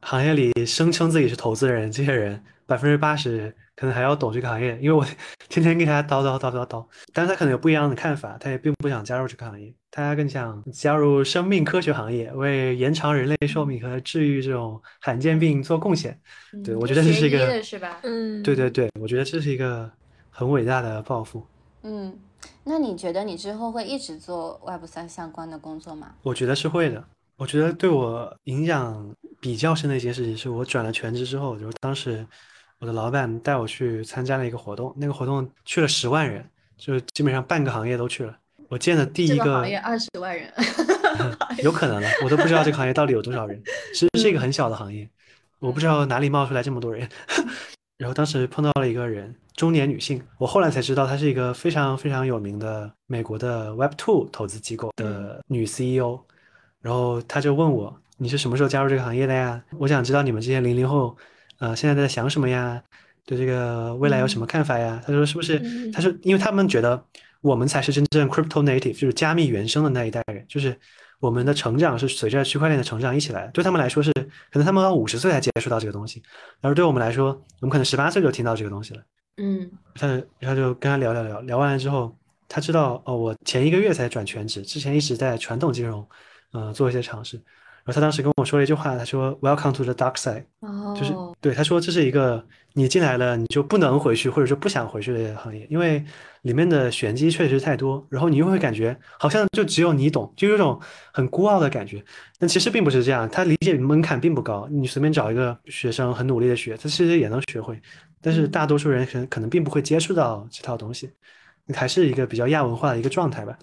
[0.00, 5.04] 行业里声称自己是投资人这些人百分之八十可能还要懂这个行业，因为我
[5.48, 6.86] 天天跟他叨叨叨叨叨。
[7.12, 16.18] 但是他可能有不一样的看法，他也并不想加入这个行业，他更想加入生命科学行业，为延长人类寿命和治愈这种罕见病做贡献。
[16.64, 17.98] 对我觉得这是一个，是吧？
[18.02, 19.90] 嗯，对对对，我觉得这是一个
[20.30, 21.44] 很伟大的抱负。
[21.82, 22.16] 嗯，
[22.64, 26.14] 那你觉得你之后会一直做 Web 三相关的工作吗？
[26.22, 27.02] 我觉得是会的。
[27.38, 32.24] 我觉得对我影响比较深的一件事情，是我转了全职之后，就是当时
[32.82, 36.44] 我的老板带我去参加了一个活动，那个活动去了十万人，
[36.76, 38.36] 就是基本上半个行业都去了。
[38.68, 40.52] 我见的第一个行业二十万人，
[41.62, 43.62] 有可能了，我都不知道这个行业到底有多少人，
[43.94, 45.08] 其实是一个很小的行业，
[45.60, 47.08] 我不知道哪里冒出来这么多人。
[47.98, 56.18] 然后当时碰到了一个人，中年女性，我后来才知道她是一个非常非常有名的美国的 Web Two 投资机构的女 CEO。
[56.80, 59.62] 然后她就问我，你是什么时候加入这个行业的呀？
[59.78, 61.16] 我想知道你们这些零零后，
[61.62, 62.82] 呃，现在在想什么呀？
[63.24, 65.00] 对这个未来有什么看法呀？
[65.06, 65.60] 他说是不是？
[65.92, 67.00] 他说，因为他们觉得
[67.40, 70.76] 我们才是真正 crypto native，就是加密原生的那一代人，就是
[71.20, 73.52] 我们的成长是随着区块链的成长一起来的。
[73.52, 74.12] 对他们来说是，
[74.50, 76.20] 可能他们到五十岁才接触到这个东西，
[76.62, 77.28] 而对我们来说，
[77.60, 79.02] 我们可能十八岁就听到这个东西了。
[79.36, 80.08] 嗯，他
[80.40, 82.12] 然后就跟他聊聊聊，聊完了之后，
[82.48, 86.04] 他知道哦，我前一个月才转全职，之前一直在传统金融。
[86.54, 87.40] 嗯，做一些尝试，
[87.84, 90.44] 然后他当时跟我说了一句话，他说 “Welcome to the dark side”，
[90.96, 96.04] 就是对他说这是一个你进来了你就不能回去或者说不想回去的行业，因为
[96.42, 100.80] 里面的玄机确实太多，然后你又会感觉好像就只有你懂，就有种
[101.12, 102.04] 很孤傲的感觉。
[102.38, 107.80] 但其实并不是这样，他理解门槛并不高，你随便找一个学生很努力的学，他其实也能学会。
[108.20, 111.10] 但是大多数人可能可能并不会接触到这套东西，
[111.74, 113.58] 还是一个比较亚文化的一个状态吧。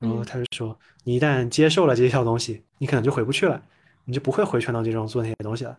[0.00, 0.76] 然后他就说。
[1.02, 3.60] 你一旦接受了这些小东西，你可能就回不去了，
[4.04, 5.74] 你就不会回传到这种做那些东西了。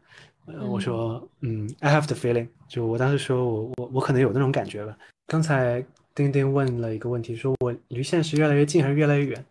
[0.67, 4.97] 我说，嗯，I have the feeling，就我当时说我我我可能有那种感觉吧。
[5.27, 9.45] 刚才丁丁问了一个问题，说我离现实越来越近还是越来越远？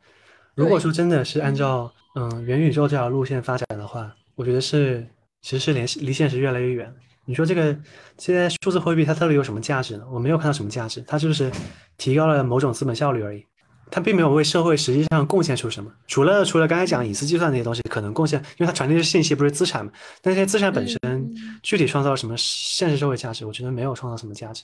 [0.56, 5.06] 如果说真的是按照嗯元宇宙这条路线发展的话，我觉得是
[5.42, 6.92] 其实是离离现实越来越远。
[7.26, 7.74] 你说这个
[8.18, 10.04] 现在数字货币它到底有什么价值呢？
[10.10, 11.50] 我没有看到什么价值，它就是
[11.96, 13.46] 提高了某种资本效率而已。
[13.90, 19.90] 它并没有为社会实际上贡献出什么，除了除了刚才讲隐私计算那些东西可能贡献，因为它传递的信息不是资产嘛？
[20.22, 23.44] 但这些资产本身具体创造什么现实社会价值？
[23.44, 24.62] 我觉得没有创造什么价值。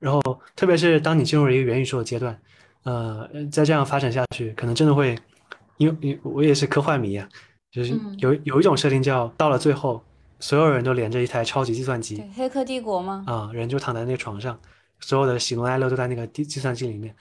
[0.00, 0.20] 然后，
[0.56, 2.38] 特别是当你进入了一个元宇宙的阶段，
[2.82, 5.16] 呃，再这样发展下去，可能真的会，
[5.78, 7.26] 因为因我也是科幻迷啊，
[7.70, 10.04] 就是有有一种设定叫到了最后，
[10.40, 13.24] 所有人都连着一台超级计算机，黑客帝国吗？
[13.26, 14.58] 啊，人就躺在那个床上，
[15.00, 17.14] 所有的喜怒哀乐都在那个计计算机里面。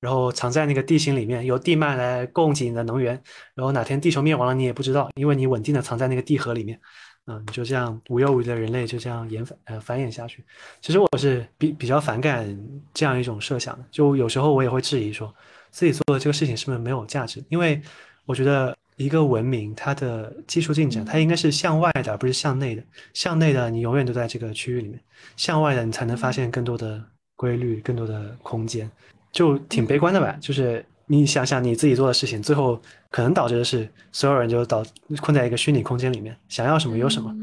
[0.00, 3.22] 然后藏在那个地心里面，由地幔来供给你的能源。
[3.54, 6.80] 然后哪天地球灭亡了，你也不知道，因为你稳定的藏在那个地核里面。
[7.26, 10.42] 嗯，你就这样无忧无虑的人类就这样延繁呃繁衍下去。
[10.80, 12.58] 其实我是比比较反感
[12.94, 13.84] 这样一种设想的。
[13.90, 15.32] 就有时候我也会质疑说，
[15.70, 17.44] 自己做的这个事情是不是没有价值？
[17.50, 17.80] 因为
[18.24, 22.82] 我觉得一个文明它的技术进展，它应该是向外的，而不是向内的。
[23.12, 24.98] 向内的你永远都在这个区域里面，
[25.36, 27.04] 向外的你才能发现更多的
[27.36, 28.90] 规律，更多的空间。
[29.32, 34.84] 就挺悲观的吧，就是你想想你自己做的事情，最后可能导致的是所有人就导
[35.20, 37.34] 困在一个虚拟空间里面，想要什么有什么，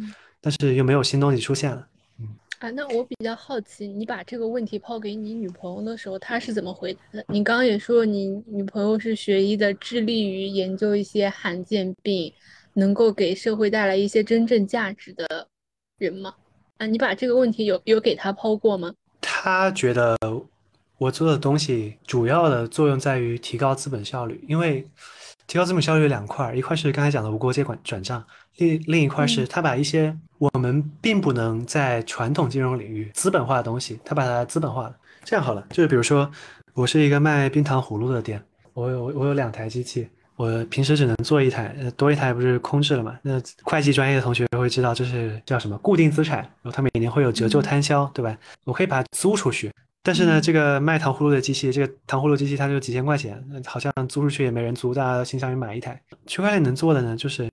[0.41, 1.87] 但是又没有新东西出现了。
[2.19, 2.27] 嗯，
[2.59, 7.25] 啊，那我比较好奇，你把这个问题抛给你女朋友的时候，她是怎么回答的？
[7.27, 12.33] 你刚刚也说你女朋友是学医的，致力于研究一些罕见病，
[12.73, 15.47] 能够给社会带来一些真正价值的
[15.97, 16.33] 人吗？
[16.77, 18.93] 啊，你把这个问题有有给她抛过吗？
[19.19, 20.17] 她觉得
[20.97, 24.87] 我做的东西主要的作用在于提高资本效率，因为
[25.45, 28.23] 提高资本效率有两块儿，一块是刚才讲的无国界管转账，
[28.57, 34.95] 另另一块是他把一些我们并不能在传统金融领域资本化的东西，他把它资本化了。
[35.23, 36.29] 这样好了，就是比如说
[36.73, 38.41] 我是一个卖冰糖葫芦的店，
[38.73, 40.07] 我有我有两台机器。
[40.35, 43.17] 我平时只能做一台，呃，多一台不是空置了嘛？
[43.23, 48.37] 那会计专业的同学会知道，这是叫什么固定资产，然后它每年会有折旧摊销，对吧？
[48.63, 49.71] 我可以把它租出去，
[50.07, 56.01] 但是呢，这个卖糖葫芦的机器，这个糖葫芦机器它就几千块钱，好像租出去也没人租，大家倾向于买一台。
[56.25, 57.49] 区块链能做的呢，就是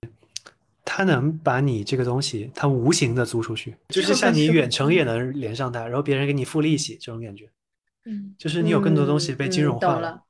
[0.85, 7.49] 它能把你这个东西，它无形的租出去，就是像你远程也能连上它，然后别人给你付利息这种感觉。
[8.05, 10.21] 嗯，就是你有更多东西被金融化了。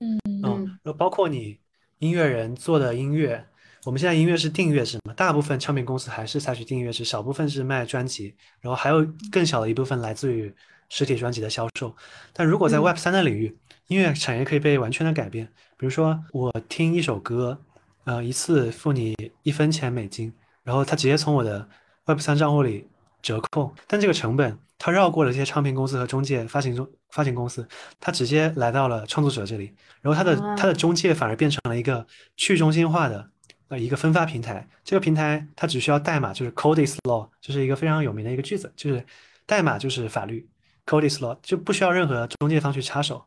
[0.00, 1.58] 嗯嗯，然后包括你。
[2.00, 3.44] 音乐人做的音乐，
[3.84, 5.12] 我们现在音乐是订阅制嘛？
[5.12, 10.50] 大部分唱片公司还是采取订阅制，少部分是卖专辑，然后还有更小的一部分来自于
[10.90, 11.96] 实体专辑的销售。
[12.34, 15.46] 但如果在 Web 三的领域，音乐产业可以被完全的改变。
[15.78, 17.58] 比如说，我听一首歌，
[18.04, 20.30] 呃，一次付你一分钱美金，
[20.62, 21.66] 然后他直接从我的
[22.04, 22.86] Web 三账户里
[23.22, 26.86] 折扣，但这个成本他绕过了这些唱片公司和中介发行中。
[27.12, 27.66] 发行公司，
[27.98, 33.28] 他直接来到了创作者这里，然后他的他的中介反而变成了一个去中心化的
[33.66, 34.64] 呃一个分发平台。
[34.84, 39.04] 这个平台它只需要代码，就是 code is law，就是一个非常有名的一个句子，就是
[39.44, 40.48] 代码就是法律
[40.90, 43.24] ，code law 就不需要任何中介方去插手，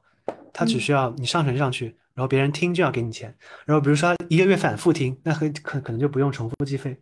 [0.52, 3.34] 它只需要你上传上去，然后别人听就要给你钱。
[3.66, 7.00] 然后比如说一个月反复听，那可可可能就不用重复计费，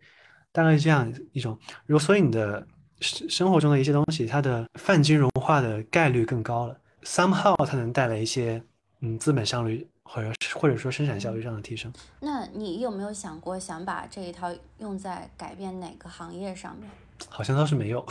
[0.52, 1.58] 大概是这样一种。
[1.86, 2.68] 如果所以你的。
[3.02, 6.78] 生生活中的一些东西，它的泛金融化的概率更高了。
[7.02, 8.62] somehow 它能带来一些
[9.00, 11.92] 嗯资本效率或者或者说生产效率上的提升。
[12.20, 16.88] 那你有没有想过想把这一套用在改变哪个行业上面？
[17.30, 18.06] 好像倒是没有。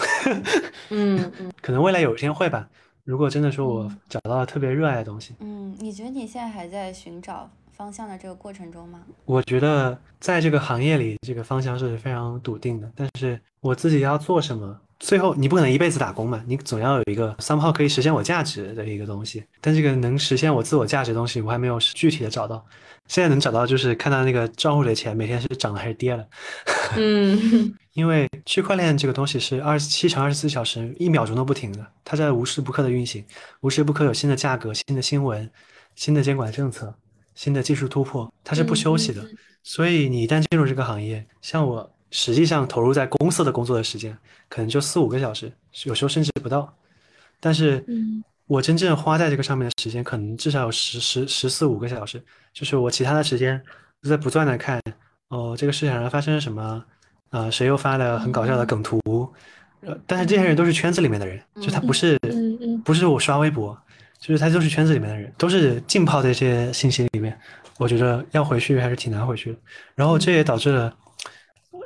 [0.91, 2.69] 嗯嗯， 可能未来有一天会吧。
[3.05, 9.01] 如果真的说我找到了特别热爱的东西，嗯，你觉得你现在还在寻找方向的这个过程中吗？
[9.25, 13.41] 我觉得在这个行业里，这个方向是非常笃定的，但是。
[13.63, 14.81] 我自己要做什么？
[14.99, 19.45] 最后你不可能一辈子打工嘛，你总要有一个 somehow 可以实现我价值的一个东西。
[19.61, 22.65] 但这个能实现我自我价值的东西，我还没有具体的找到。
[23.11, 26.25] 现在能找到就是看到那个账户里的钱每天是涨了还是跌了。
[26.97, 33.25] 嗯， 因为区块链这个东西是二十七乘二十四小时，一秒钟都不停的，它在无时不刻的运行，
[33.63, 35.51] 无时不刻有新的价格、新的新闻、
[35.97, 36.95] 新的监管政策、
[37.35, 39.29] 新的技术突破，它是不休息的。
[39.65, 41.93] 所以你一旦进入这个行业，像我。
[42.13, 45.53] 实际上投入在公司的工作的时间可能就四五个小时，
[45.85, 46.77] 有时候甚至不到。
[47.39, 47.87] 但是，
[48.49, 52.21] 我真正花在这个上面的时间可能至少有十十十四五个小时。
[52.53, 53.61] 就是我其他的时间
[54.03, 54.81] 都在不断的看，
[55.29, 56.85] 哦，这个市场上发生了什么？
[57.31, 59.01] 啊，谁又发了很搞笑的梗图？
[59.83, 62.19] 呃，但是这些人都是圈子里面的人，就他不是，
[62.85, 63.77] 不是我刷微博，
[64.19, 67.39] 就是他就是圈子里面的人，都是浸泡在这些信息里面。
[67.79, 69.59] 我觉得要回去还是挺难回去的。
[69.95, 70.95] 然后这也导致了。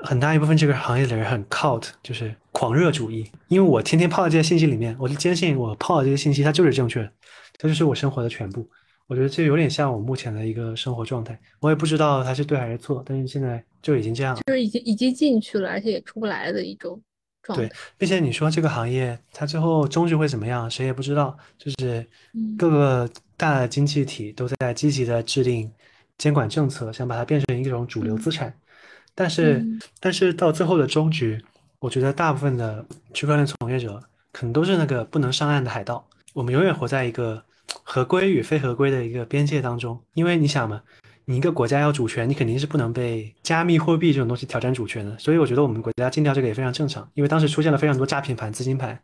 [0.03, 3.31] 很大一部分这个行业的人很 cult，就是狂热主义。
[3.49, 7.11] 因为我天天泡在这些信息里面，我就坚信我泡的这些信息它就是正确的，
[7.59, 8.69] 它就是我生活的全部。
[9.07, 11.39] 我觉得这有点像我目前的一个生活状态。
[11.61, 17.01] 我也不知道它是对还是错，但是现在就已经这样了，就是已经已经进去了，而且也出不来的一种
[17.43, 17.67] 状态。
[17.67, 21.37] 对，并且你说这个行业它最后终局会怎么样，谁也不知道。
[21.59, 22.07] 就是
[22.57, 25.71] 各个大的经济体都在积极的制定
[26.17, 28.53] 监管政策，想把它变成一种主流资产。
[29.15, 29.65] 但是，
[30.01, 31.41] 但是到最后的终局，
[31.79, 34.03] 我觉得大部分的区块链从业者
[34.33, 36.05] 可能都是那个不能上岸的海盗。
[36.33, 37.41] 我们永远活在一个
[37.83, 40.01] 合规与非合规的一个边界当中。
[40.15, 40.83] 因为你想嘛，
[41.25, 45.19] 你一个国家要主权，你肯定是不能被加密货币这种东西挑战主权的。
[45.19, 47.09] 所以我觉得我们国家禁掉这个也非常正常。
[47.15, 48.99] 因为当时出现了非常多诈骗盘、资金盘，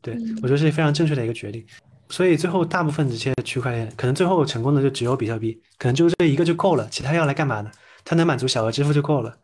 [0.00, 1.64] 对我觉得是非常正确的一个决定。
[2.08, 7.70] 所以最后大部分这些区块链可能最后成功的就只有比特币，可能就这一个就够了，其他要来干嘛呢？
[8.04, 9.36] 它能满足小额支付就够了，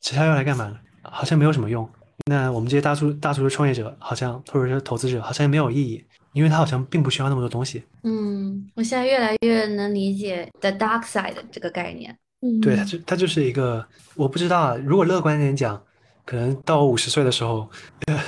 [0.00, 0.76] 其他要来干嘛呢？
[1.02, 1.88] 好像没有什么用。
[2.26, 7.82] 那我们这些大数大数的创业者，好像或者是投资者，好像也没有意义，因为他好像并不需要那么多东西。
[8.02, 12.16] 嗯，我现在越来越能理解 the dark side 这个概念。
[12.40, 14.76] 嗯，对，它就它就是一个，我不知道啊。
[14.76, 15.80] 如果乐观点讲，
[16.24, 17.68] 可能到我五十岁的时候，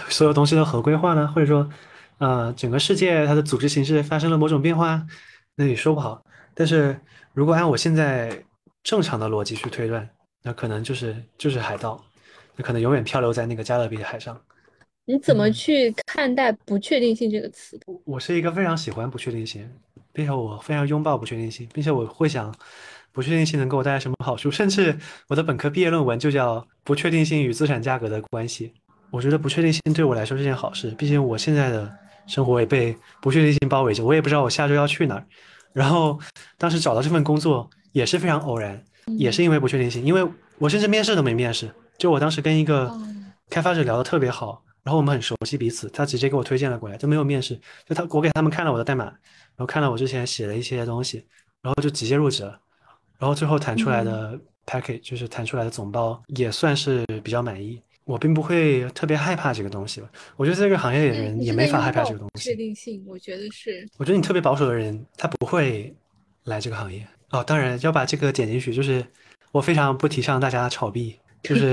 [0.08, 1.68] 所有东西都合规化呢，或者说，
[2.18, 5.04] 呃，整个世界它的组织形式发生了某种变化，
[5.56, 6.22] 那也说不好。
[6.54, 6.98] 但是
[7.32, 8.44] 如果按我现在。
[8.82, 10.08] 正常的逻辑去推断，
[10.42, 12.02] 那可能就是就是海盗，
[12.60, 14.38] 那可能永远漂流在那个加勒比海上。
[15.06, 17.80] 你怎么嗯去看待不确定性这个词？
[18.04, 19.66] 我是一个非常喜欢不确定性，
[20.12, 22.54] 并且我非常拥抱不确定性，并且我会想
[23.12, 24.94] 不确定性能给我带来什么好处，甚至
[25.28, 28.74] 我的本科毕业论文就叫不确定性与资产价格的关系。
[29.10, 31.90] 我觉得不确定性对我来说是件好事，毕竟我现在的
[32.26, 35.24] 生活也被不确定性包围着，我也不知道我下周要去哪儿。
[35.72, 36.20] 然后
[36.58, 38.84] 当时找到这份工作也是非常偶然，
[39.16, 41.70] 也是因为不确定性，因为我甚至面试都没面试，
[42.00, 43.06] 就我当时跟一个哦
[43.50, 47.54] 开发者聊得特别好，然后我们很熟悉彼此，他直接给我推荐了过来，都没有面试，
[47.86, 51.26] 就他我给他们看了我的代码，然后看了我之前写的一些东西，
[51.60, 52.58] 然后就直接入职了，
[53.18, 57.82] 然后最后谈出来的 package 就是谈出来的总包也算是比较满意。
[58.04, 62.56] 我并不会特别害怕这个东西吧，我觉得这个行业里的人也没法害怕这个东西确。
[62.56, 63.86] 定性，我觉得是。
[63.98, 65.94] 我觉得你特别保守的人，他不会
[66.44, 67.06] 来这个行业。
[67.30, 69.04] 哦，当然要把这个点进去，就是
[69.52, 71.72] 我非常不提倡大家炒币，就是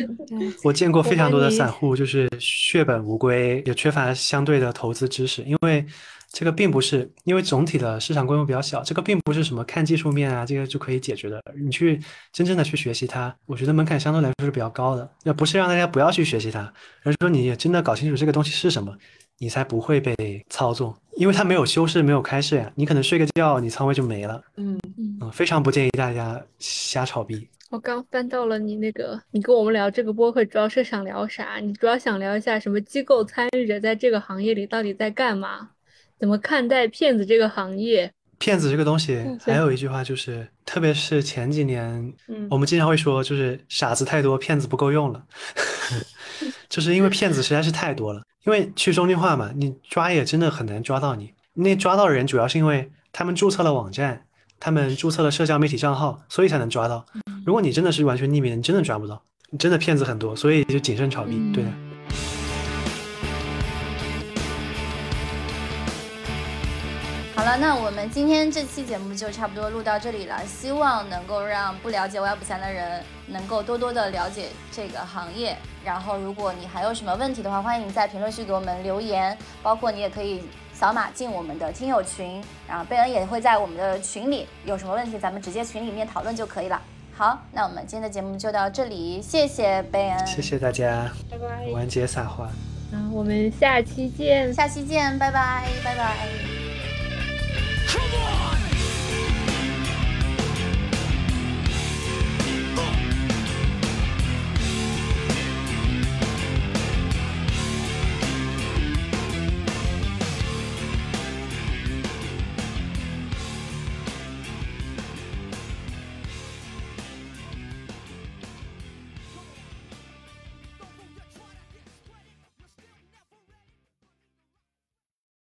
[0.62, 5.84] 我见过非常多的散户，就是血本无归，也缺乏相对的投资知识，因为
[6.30, 11.42] 这个并不是因为总体的市场规模比较小，这个并不是什么看技术面啊，这个就可以解决的。
[11.58, 11.98] 你去
[12.32, 15.10] 真正的去学习它，我觉得门槛相对来说是比较高的。
[15.24, 16.70] 那不是让大家不要去学习它，
[17.02, 18.94] 而是说你真的搞清楚这个东西是什么，
[19.38, 20.14] 你才不会被
[20.50, 22.70] 操纵，因为它没有修饰，没有开市呀。
[22.74, 24.42] 你可能睡个觉，你仓位就没了。
[24.58, 27.48] 嗯，嗯，嗯，非常不建议大家瞎炒币。
[27.70, 31.58] 我刚翻到了你那个，你跟我们聊这个播客主要是想聊啥？
[31.60, 35.68] 你主要想聊一下什么机构参与者在这个行业里到底在干嘛？
[36.18, 38.10] 怎么看待骗子这个行业？
[38.38, 45.22] 骗子这个东西嗯，还有一句话就是，特别是前几年，嗯我们经常会说，就是傻子太多，骗子不够用了，
[46.70, 48.22] 就是因为骗子实在是太多了。
[48.44, 51.34] 因为去中心化嘛，你抓也真的很难抓到你。
[51.52, 54.24] 那抓到的人主要是因为他们注册了网站，
[54.60, 57.04] 他们注册了社交媒体账号，所以才能抓到。
[57.46, 61.40] 如果你真的是完全匿名，你真的抓不到，你真的骗子很多，所以就谨慎炒币。
[61.54, 61.70] 对的。
[67.36, 70.44] 好了，那我们今天这期节目就差不多录到这里了。
[70.44, 75.56] 希望能够让不了解 Web 三的人能够多多的了解这个行业。
[75.84, 80.42] 然后，如果你还有什么问题的话，欢迎你在评论区给我们留言，包括你也可以
[80.78, 86.80] 扫码进我们的听友群然后贝恩也会在我们的群里有什么问题咱们直接群里面讨论就可以了。
[87.16, 90.24] 好那我们今天的节目就到这里谢谢贝恩。
[90.24, 91.10] 谢谢大家。
[91.28, 92.48] 拜拜完结撒花
[92.92, 94.54] 嗯我们下期见。
[94.54, 96.16] 下期见拜拜拜拜。
[97.88, 98.67] come on